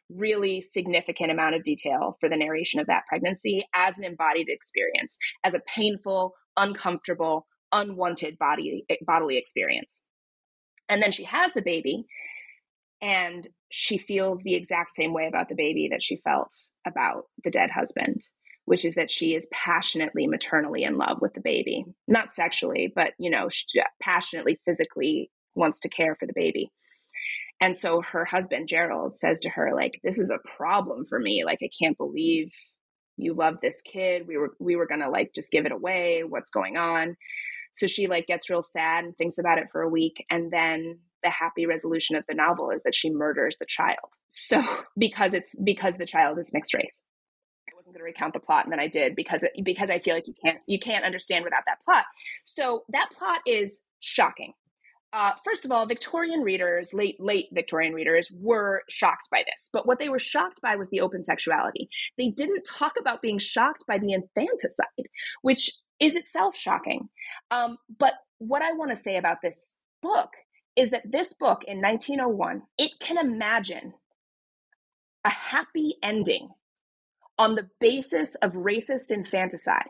really 0.10 0.62
significant 0.62 1.32
amount 1.32 1.56
of 1.56 1.64
detail 1.64 2.18
for 2.20 2.30
the 2.30 2.38
narration 2.38 2.80
of 2.80 2.86
that 2.86 3.02
pregnancy 3.10 3.64
as 3.74 3.98
an 3.98 4.04
embodied 4.04 4.48
experience 4.48 5.18
as 5.44 5.56
a 5.56 5.62
painful 5.76 6.36
uncomfortable 6.56 7.48
unwanted 7.72 8.38
body 8.38 8.86
bodily 9.06 9.38
experience. 9.38 10.04
And 10.88 11.02
then 11.02 11.12
she 11.12 11.24
has 11.24 11.54
the 11.54 11.62
baby 11.62 12.06
and 13.02 13.48
she 13.78 13.98
feels 13.98 14.42
the 14.42 14.56
exact 14.56 14.90
same 14.90 15.12
way 15.12 15.28
about 15.28 15.50
the 15.50 15.56
baby 15.56 15.90
that 15.92 16.02
she 16.02 16.16
felt 16.24 16.54
about 16.88 17.26
the 17.44 17.52
dead 17.52 17.70
husband, 17.70 18.22
which 18.64 18.86
is 18.86 18.96
that 18.96 19.12
she 19.12 19.36
is 19.36 19.50
passionately 19.52 20.28
maternally 20.28 20.84
in 20.84 20.98
love 20.98 21.18
with 21.20 21.34
the 21.34 21.42
baby. 21.42 21.84
Not 22.08 22.32
sexually, 22.32 22.90
but, 22.96 23.12
you 23.20 23.30
know, 23.30 23.50
passionately, 24.02 24.62
physically 24.64 25.30
wants 25.56 25.82
to 25.82 25.90
care 25.90 26.16
for 26.16 26.26
the 26.26 26.32
baby. 26.34 26.72
And 27.60 27.76
so 27.76 28.02
her 28.02 28.24
husband, 28.24 28.70
Gerald, 28.70 29.14
says 29.14 29.42
to 29.42 29.50
her, 29.50 29.76
like, 29.76 30.00
this 30.06 30.20
is 30.20 30.30
a 30.30 30.40
problem 30.56 31.04
for 31.04 31.20
me. 31.20 31.44
Like, 31.46 31.60
I 31.62 31.70
can't 31.78 31.98
believe 31.98 32.54
you 33.18 33.34
love 33.34 33.56
this 33.62 33.82
kid. 33.82 34.26
We 34.26 34.38
were 34.38 34.56
we 34.60 34.78
were 34.78 34.88
gonna 34.88 35.10
like 35.10 35.32
just 35.34 35.52
give 35.52 35.66
it 35.66 35.72
away. 35.74 36.24
What's 36.28 36.52
going 36.52 36.76
on? 36.76 37.16
So 37.76 37.88
she 37.88 38.08
like 38.08 38.28
gets 38.28 38.50
real 38.50 38.62
sad 38.62 39.06
and 39.06 39.18
thinks 39.18 39.38
about 39.38 39.58
it 39.58 39.68
for 39.72 39.82
a 39.82 39.90
week 39.90 40.26
and 40.30 40.52
then 40.52 41.00
the 41.24 41.30
happy 41.30 41.66
resolution 41.66 42.16
of 42.16 42.24
the 42.28 42.36
novel 42.36 42.72
is 42.72 42.84
that 42.84 42.96
she 42.96 43.10
murders 43.10 43.58
the 43.58 43.66
child. 43.66 44.14
So 44.28 44.64
because 44.98 45.34
it's 45.34 45.56
because 45.64 45.98
the 45.98 46.06
child 46.06 46.40
is 46.40 46.52
mixed 46.54 46.74
race. 46.74 47.04
I 47.70 47.76
wasn't 47.76 47.96
going 47.96 48.02
to 48.02 48.06
recount 48.06 48.34
the 48.34 48.40
plot 48.40 48.66
and 48.66 48.72
then 48.72 48.80
I 48.80 48.88
did 48.88 49.16
because 49.16 49.44
it, 49.44 49.52
because 49.64 49.90
I 49.90 50.00
feel 50.00 50.14
like 50.14 50.28
you 50.28 50.36
can't 50.44 50.60
you 50.68 50.80
can't 50.80 51.06
understand 51.06 51.44
without 51.44 51.64
that 51.68 51.80
plot. 51.84 52.06
So 52.44 52.84
that 52.90 53.10
plot 53.18 53.40
is 53.46 53.80
shocking. 54.00 54.54
Uh, 55.14 55.32
first 55.46 55.64
of 55.64 55.72
all, 55.72 55.86
Victorian 55.86 56.42
readers, 56.42 56.94
late 56.94 57.16
late 57.20 57.48
Victorian 57.54 57.94
readers, 57.94 58.30
were 58.38 58.84
shocked 58.90 59.30
by 59.32 59.44
this. 59.50 59.70
But 59.72 59.88
what 59.88 59.98
they 59.98 60.10
were 60.10 60.20
shocked 60.20 60.60
by 60.62 60.76
was 60.76 60.90
the 60.90 61.00
open 61.00 61.24
sexuality. 61.24 61.88
They 62.18 62.30
didn't 62.30 62.64
talk 62.64 62.96
about 63.00 63.22
being 63.22 63.38
shocked 63.38 63.86
by 63.88 63.98
the 63.98 64.12
infanticide, 64.12 65.08
which 65.42 65.72
is 66.02 66.18
itself 66.18 66.58
shocking. 66.58 67.08
Um, 67.50 67.78
but 67.98 68.14
what 68.40 68.62
I 68.62 68.74
want 68.74 68.92
to 68.92 68.98
say 68.98 69.16
about 69.16 69.38
this 69.42 69.78
book 70.02 70.32
is 70.76 70.90
that 70.92 71.12
this 71.12 71.34
book 71.34 71.64
in 71.68 71.80
1901, 71.82 72.64
it 72.78 72.92
can 73.00 73.18
imagine 73.18 73.94
a 75.24 75.30
happy 75.30 75.96
ending 76.04 76.50
on 77.38 77.56
the 77.56 77.70
basis 77.80 78.36
of 78.36 78.54
racist 78.54 79.12
infanticide, 79.12 79.90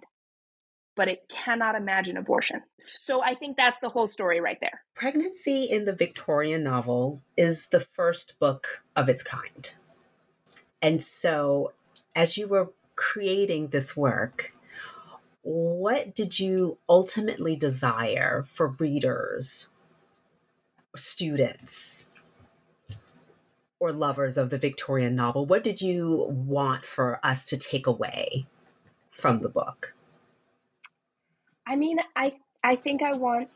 but 0.96 1.08
it 1.08 1.28
cannot 1.30 1.76
imagine 1.76 2.18
abortion. 2.18 2.62
So 2.80 3.22
I 3.22 3.36
think 3.36 3.58
that's 3.58 3.80
the 3.80 3.90
whole 3.90 4.08
story 4.08 4.40
right 4.40 4.58
there. 4.62 4.82
Pregnancy 4.96 5.64
in 5.64 5.86
the 5.86 5.94
Victorian 5.94 6.64
novel 6.64 7.22
is 7.38 7.68
the 7.68 7.80
first 7.80 8.40
book 8.40 8.84
of 8.96 9.10
its 9.10 9.24
kind. 9.24 9.74
And 10.82 11.02
so 11.02 11.74
as 12.16 12.38
you 12.38 12.48
were 12.48 12.72
creating 12.96 13.68
this 13.68 13.96
work, 13.98 14.56
what 15.42 16.16
did 16.16 16.40
you 16.40 16.78
ultimately 16.90 17.56
desire 17.56 18.44
for 18.48 18.70
readers 18.80 19.70
students 20.96 22.08
or 23.80 23.92
lovers 23.92 24.38
of 24.38 24.50
the 24.50 24.58
Victorian 24.58 25.16
novel, 25.16 25.46
what 25.46 25.64
did 25.64 25.82
you 25.82 26.26
want 26.30 26.86
for 26.86 27.20
us 27.24 27.46
to 27.46 27.58
take 27.58 27.88
away 27.88 28.46
from 29.12 29.40
the 29.40 29.50
book? 29.50 29.94
I 31.68 31.76
mean, 31.76 32.00
I 32.16 32.34
I 32.64 32.76
think 32.76 33.02
I 33.02 33.14
want 33.14 33.50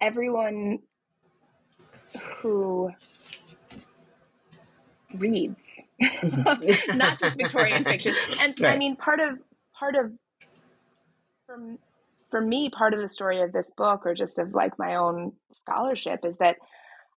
everyone 0.00 0.80
who 2.38 2.90
reads 5.14 5.88
not 6.88 7.18
just 7.18 7.38
victorian 7.38 7.84
fiction 7.84 8.14
and 8.40 8.56
so, 8.56 8.64
right. 8.64 8.74
i 8.74 8.78
mean 8.78 8.96
part 8.96 9.20
of 9.20 9.38
part 9.78 9.94
of 9.94 10.12
for, 11.46 11.76
for 12.30 12.40
me 12.40 12.70
part 12.70 12.94
of 12.94 13.00
the 13.00 13.08
story 13.08 13.40
of 13.40 13.52
this 13.52 13.72
book 13.76 14.02
or 14.04 14.14
just 14.14 14.38
of 14.38 14.54
like 14.54 14.78
my 14.78 14.96
own 14.96 15.32
scholarship 15.52 16.20
is 16.24 16.38
that 16.38 16.56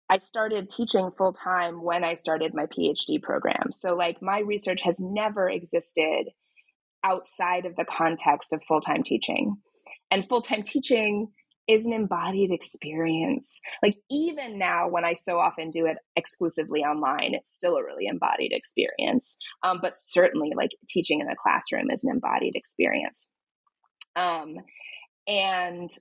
i 0.10 0.18
started 0.18 0.70
teaching 0.70 1.12
full 1.18 1.34
time 1.34 1.84
when 1.84 2.03
i 2.03 2.14
started 2.14 2.53
my 2.53 2.66
phd 2.66 3.22
program 3.22 3.72
so 3.72 3.95
like 3.95 4.22
my 4.22 4.39
research 4.39 4.82
has 4.82 4.99
never 4.99 5.49
existed 5.49 6.26
outside 7.03 7.66
of 7.66 7.76
the 7.76 7.86
context 7.86 8.51
of 8.51 8.62
full-time 8.68 9.03
teaching 9.03 9.55
and 10.12 10.28
full-time 10.28 10.64
teaching 10.64 11.30
is 11.70 11.86
an 11.86 11.93
embodied 11.93 12.51
experience. 12.51 13.62
Like 13.84 13.97
even 14.10 14.57
now, 14.57 14.89
when 14.89 15.05
I 15.05 15.14
so 15.14 15.38
often 15.38 15.70
do 15.70 15.86
it 15.86 15.97
exclusively 16.16 16.80
online, 16.80 17.36
it's 17.36 17.51
still 17.55 17.76
a 17.76 17.84
really 17.84 18.07
embodied 18.07 18.51
experience. 18.51 19.38
Um, 19.62 19.78
but 19.80 19.93
certainly, 19.95 20.49
like 20.57 20.72
teaching 20.89 21.20
in 21.20 21.28
the 21.28 21.36
classroom 21.39 21.91
is 21.91 22.03
an 22.03 22.12
embodied 22.12 22.55
experience. 22.55 23.28
Um, 24.16 24.55
and 25.30 25.91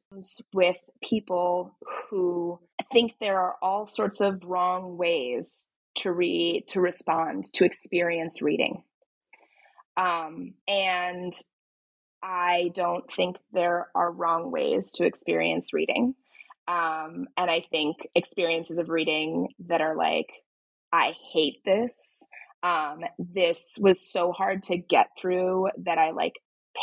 with 0.54 0.78
people 1.02 1.76
who 2.10 2.58
think 2.90 3.12
there 3.20 3.38
are 3.38 3.56
all 3.60 3.86
sorts 3.86 4.22
of 4.22 4.42
wrong 4.42 4.96
ways 4.96 5.68
to 5.96 6.10
read, 6.10 6.64
to 6.68 6.80
respond, 6.80 7.44
to 7.52 7.64
experience 7.64 8.40
reading. 8.40 8.82
Um, 9.98 10.54
and 10.66 11.34
I 12.22 12.70
don't 12.74 13.12
think 13.12 13.36
there 13.52 13.88
are 13.94 14.10
wrong 14.10 14.50
ways 14.50 14.92
to 14.92 15.04
experience 15.04 15.74
reading. 15.74 16.14
Um, 16.66 17.26
and 17.36 17.50
I 17.50 17.64
think 17.70 17.96
experiences 18.14 18.78
of 18.78 18.88
reading 18.88 19.48
that 19.66 19.82
are 19.82 19.96
like, 19.96 20.30
I 20.90 21.12
hate 21.32 21.58
this. 21.66 22.26
Um, 22.62 23.00
this 23.18 23.76
was 23.78 24.00
so 24.00 24.32
hard 24.32 24.62
to 24.64 24.78
get 24.78 25.08
through 25.18 25.68
that 25.84 25.98
I 25.98 26.12
like 26.12 26.34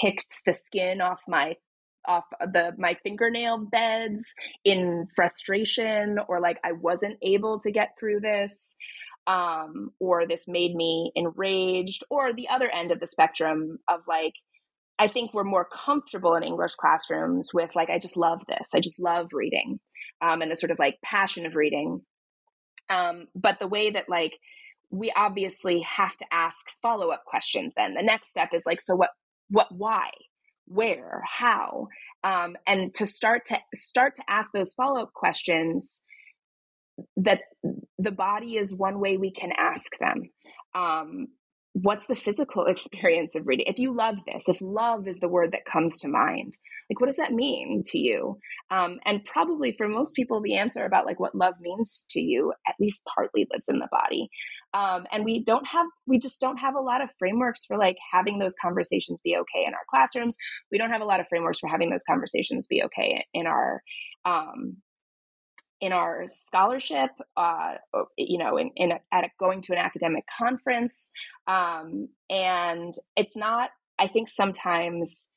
picked 0.01 0.41
the 0.45 0.53
skin 0.53 1.01
off 1.01 1.21
my 1.27 1.55
off 2.07 2.25
the 2.39 2.71
my 2.77 2.95
fingernail 3.03 3.57
beds 3.57 4.33
in 4.63 5.07
frustration 5.15 6.19
or 6.27 6.39
like 6.39 6.59
I 6.63 6.73
wasn't 6.73 7.17
able 7.21 7.59
to 7.61 7.71
get 7.71 7.95
through 7.99 8.21
this 8.21 8.77
um 9.27 9.91
or 9.99 10.27
this 10.27 10.47
made 10.47 10.75
me 10.75 11.11
enraged 11.15 12.03
or 12.09 12.33
the 12.33 12.49
other 12.49 12.69
end 12.69 12.91
of 12.91 12.99
the 12.99 13.07
spectrum 13.07 13.79
of 13.89 14.01
like 14.07 14.33
I 14.97 15.07
think 15.07 15.33
we're 15.33 15.43
more 15.43 15.65
comfortable 15.65 16.35
in 16.35 16.43
English 16.43 16.75
classrooms 16.75 17.53
with 17.53 17.75
like, 17.75 17.89
I 17.89 17.99
just 17.99 18.15
love 18.15 18.41
this. 18.47 18.69
I 18.73 18.79
just 18.79 18.99
love 18.99 19.27
reading 19.33 19.79
um, 20.21 20.41
and 20.41 20.49
the 20.49 20.55
sort 20.55 20.71
of 20.71 20.79
like 20.79 21.01
passion 21.03 21.45
of 21.45 21.55
reading. 21.55 22.01
Um, 22.89 23.27
but 23.35 23.59
the 23.59 23.67
way 23.67 23.91
that 23.91 24.07
like 24.07 24.37
we 24.91 25.11
obviously 25.15 25.81
have 25.81 26.15
to 26.17 26.25
ask 26.31 26.65
follow 26.81 27.09
up 27.09 27.25
questions. 27.25 27.73
Then 27.75 27.93
the 27.93 28.03
next 28.03 28.29
step 28.29 28.49
is 28.53 28.65
like, 28.65 28.81
so 28.81 28.95
what? 28.95 29.09
What? 29.49 29.67
Why? 29.71 30.09
Where? 30.67 31.23
How? 31.29 31.87
Um, 32.23 32.55
and 32.65 32.93
to 32.95 33.05
start 33.05 33.45
to 33.45 33.57
start 33.73 34.15
to 34.15 34.23
ask 34.27 34.51
those 34.51 34.73
follow 34.73 35.01
up 35.01 35.13
questions. 35.13 36.01
That 37.17 37.41
the 37.97 38.11
body 38.11 38.57
is 38.57 38.73
one 38.73 38.99
way 38.99 39.17
we 39.17 39.31
can 39.31 39.51
ask 39.57 39.91
them. 39.99 40.29
Um, 40.73 41.27
what's 41.75 42.05
the 42.05 42.15
physical 42.15 42.65
experience 42.67 43.35
of 43.35 43.45
reading 43.45 43.65
if 43.67 43.77
you 43.77 43.93
love 43.93 44.15
this 44.25 44.47
if 44.47 44.57
love 44.61 45.07
is 45.07 45.19
the 45.19 45.27
word 45.27 45.51
that 45.51 45.65
comes 45.65 45.99
to 45.99 46.07
mind 46.07 46.53
like 46.89 46.99
what 47.01 47.07
does 47.07 47.17
that 47.17 47.33
mean 47.33 47.81
to 47.85 47.97
you 47.97 48.37
um, 48.71 48.97
and 49.05 49.25
probably 49.25 49.73
for 49.73 49.87
most 49.87 50.15
people 50.15 50.41
the 50.41 50.55
answer 50.55 50.85
about 50.85 51.05
like 51.05 51.19
what 51.19 51.35
love 51.35 51.55
means 51.59 52.05
to 52.09 52.21
you 52.21 52.53
at 52.67 52.75
least 52.79 53.03
partly 53.13 53.45
lives 53.51 53.67
in 53.67 53.79
the 53.79 53.89
body 53.91 54.29
um, 54.75 55.05
and 55.11 55.23
we 55.23 55.43
don't 55.43 55.65
have 55.65 55.87
we 56.05 56.19
just 56.19 56.39
don't 56.41 56.57
have 56.57 56.75
a 56.75 56.81
lot 56.81 57.01
of 57.01 57.09
frameworks 57.17 57.65
for 57.65 57.77
like 57.77 57.97
having 58.11 58.39
those 58.39 58.55
conversations 58.61 59.21
be 59.23 59.35
okay 59.35 59.65
in 59.65 59.73
our 59.73 59.85
classrooms 59.89 60.37
we 60.71 60.77
don't 60.77 60.91
have 60.91 61.01
a 61.01 61.05
lot 61.05 61.19
of 61.19 61.27
frameworks 61.29 61.59
for 61.59 61.67
having 61.67 61.89
those 61.89 62.03
conversations 62.03 62.67
be 62.67 62.83
okay 62.83 63.23
in 63.33 63.47
our 63.47 63.81
um, 64.25 64.77
in 65.81 65.91
our 65.91 66.23
scholarship, 66.27 67.11
uh, 67.35 67.75
you 68.17 68.37
know, 68.37 68.57
in, 68.57 68.71
in 68.75 68.91
a, 68.91 68.99
at 69.11 69.25
a, 69.25 69.27
going 69.39 69.61
to 69.61 69.73
an 69.73 69.77
academic 69.77 70.23
conference. 70.39 71.11
Um, 71.47 72.09
and 72.29 72.93
it's 73.15 73.35
not, 73.35 73.69
I 73.99 74.07
think 74.07 74.29
sometimes 74.29 75.29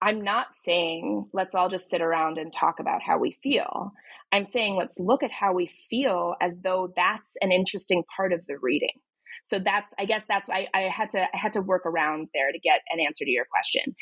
I'm 0.00 0.22
not 0.22 0.48
saying 0.52 1.28
let's 1.32 1.54
all 1.54 1.68
just 1.68 1.88
sit 1.88 2.02
around 2.02 2.38
and 2.38 2.52
talk 2.52 2.80
about 2.80 3.02
how 3.02 3.18
we 3.18 3.38
feel. 3.42 3.92
I'm 4.34 4.44
saying 4.44 4.74
let's 4.76 4.98
look 4.98 5.22
at 5.22 5.30
how 5.30 5.52
we 5.54 5.70
feel 5.88 6.34
as 6.42 6.58
though 6.64 6.92
that's 6.96 7.36
an 7.40 7.52
interesting 7.52 8.02
part 8.16 8.32
of 8.32 8.40
the 8.48 8.56
reading. 8.60 8.98
So 9.44 9.60
that's, 9.60 9.94
I 9.96 10.06
guess 10.06 10.24
that's, 10.28 10.50
I, 10.50 10.66
I 10.74 10.80
had 10.80 11.10
to, 11.10 11.22
I 11.22 11.36
had 11.36 11.52
to 11.52 11.60
work 11.60 11.86
around 11.86 12.28
there 12.34 12.50
to 12.50 12.58
get 12.58 12.80
an 12.90 12.98
answer 12.98 13.24
to 13.24 13.30
your 13.30 13.44
question. 13.48 13.94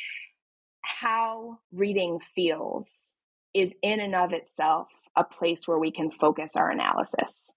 How 0.81 1.59
reading 1.71 2.19
feels 2.35 3.19
is 3.53 3.75
in 3.83 4.01
and 4.01 4.15
of 4.15 4.33
itself 4.33 4.89
a 5.19 5.25
place 5.25 5.69
where 5.69 5.79
we 5.79 5.93
can 5.93 6.11
focus 6.11 6.57
our 6.57 6.71
analysis. 6.71 7.53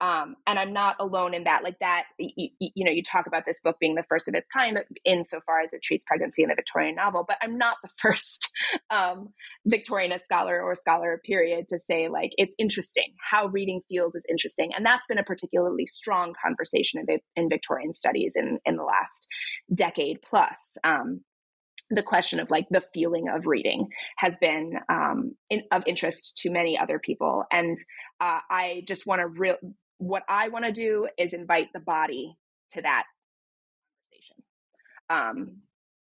Um, 0.00 0.36
and 0.46 0.58
I'm 0.58 0.72
not 0.72 0.96
alone 1.00 1.34
in 1.34 1.44
that. 1.44 1.64
Like 1.64 1.78
that, 1.80 2.04
you, 2.18 2.50
you, 2.58 2.84
know, 2.84 2.90
you 2.90 3.02
talk 3.02 3.26
about 3.26 3.44
this 3.46 3.60
book 3.60 3.76
being 3.80 3.94
the 3.94 4.04
first 4.08 4.28
of 4.28 4.34
its 4.34 4.48
kind 4.48 4.78
insofar 5.04 5.60
as 5.60 5.72
it 5.72 5.82
treats 5.82 6.04
pregnancy 6.04 6.42
in 6.42 6.48
the 6.48 6.54
Victorian 6.54 6.94
novel, 6.94 7.24
but 7.26 7.36
I'm 7.42 7.58
not 7.58 7.76
the 7.82 7.90
first 7.98 8.50
um, 8.90 9.30
Victorian 9.66 10.16
scholar 10.18 10.60
or 10.60 10.74
scholar 10.74 11.20
period 11.24 11.68
to 11.68 11.78
say 11.78 12.08
like 12.08 12.32
it's 12.36 12.54
interesting. 12.58 13.14
How 13.30 13.46
reading 13.46 13.80
feels 13.88 14.14
is 14.14 14.26
interesting, 14.28 14.72
and 14.74 14.84
that's 14.84 15.06
been 15.06 15.18
a 15.18 15.24
particularly 15.24 15.86
strong 15.86 16.34
conversation 16.40 17.04
in, 17.06 17.18
in 17.36 17.48
Victorian 17.48 17.92
studies 17.92 18.34
in 18.36 18.58
in 18.64 18.76
the 18.76 18.84
last 18.84 19.26
decade 19.74 20.18
plus. 20.22 20.76
Um, 20.84 21.22
the 21.90 22.02
question 22.02 22.38
of 22.38 22.50
like 22.50 22.66
the 22.70 22.82
feeling 22.92 23.28
of 23.28 23.46
reading 23.46 23.88
has 24.18 24.36
been 24.36 24.74
um, 24.88 25.34
in, 25.48 25.62
of 25.72 25.82
interest 25.86 26.36
to 26.42 26.50
many 26.50 26.78
other 26.78 26.98
people 26.98 27.44
and 27.50 27.76
uh, 28.20 28.40
i 28.50 28.82
just 28.86 29.06
want 29.06 29.20
to 29.20 29.26
real 29.26 29.56
what 29.98 30.24
i 30.28 30.48
want 30.48 30.64
to 30.64 30.72
do 30.72 31.08
is 31.18 31.32
invite 31.34 31.68
the 31.74 31.80
body 31.80 32.36
to 32.72 32.82
that 32.82 33.04
conversation 34.10 34.36
um, 35.10 35.58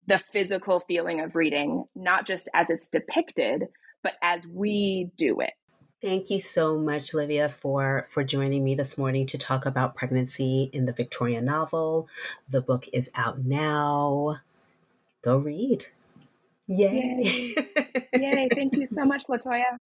the 0.08 0.20
physical 0.20 0.82
feeling 0.82 1.22
of 1.22 1.36
reading 1.36 1.86
not 1.96 2.26
just 2.26 2.50
as 2.54 2.70
it's 2.70 2.90
depicted 2.90 3.66
but 4.04 4.14
as 4.24 4.48
we 4.48 5.12
do 5.18 5.42
it 5.42 5.54
Thank 6.02 6.30
you 6.30 6.40
so 6.40 6.78
much, 6.78 7.14
Livia, 7.14 7.50
for 7.50 8.08
for 8.12 8.24
joining 8.24 8.64
me 8.64 8.76
this 8.76 8.98
morning 8.98 9.28
to 9.28 9.38
talk 9.40 9.66
about 9.66 9.96
pregnancy 9.96 10.70
in 10.74 10.86
the 10.86 10.94
Victorian 10.94 11.46
novel. 11.46 12.10
The 12.50 12.62
book 12.62 12.88
is 12.94 13.10
out 13.16 13.40
now 13.46 14.38
go 15.24 15.38
read. 15.40 15.86
Yay. 16.68 17.14
Yay. 17.14 17.56
Yay. 18.14 18.52
Thank 18.56 18.76
you 18.78 18.88
so 18.88 19.06
much, 19.06 19.24
Latoya. 19.30 19.78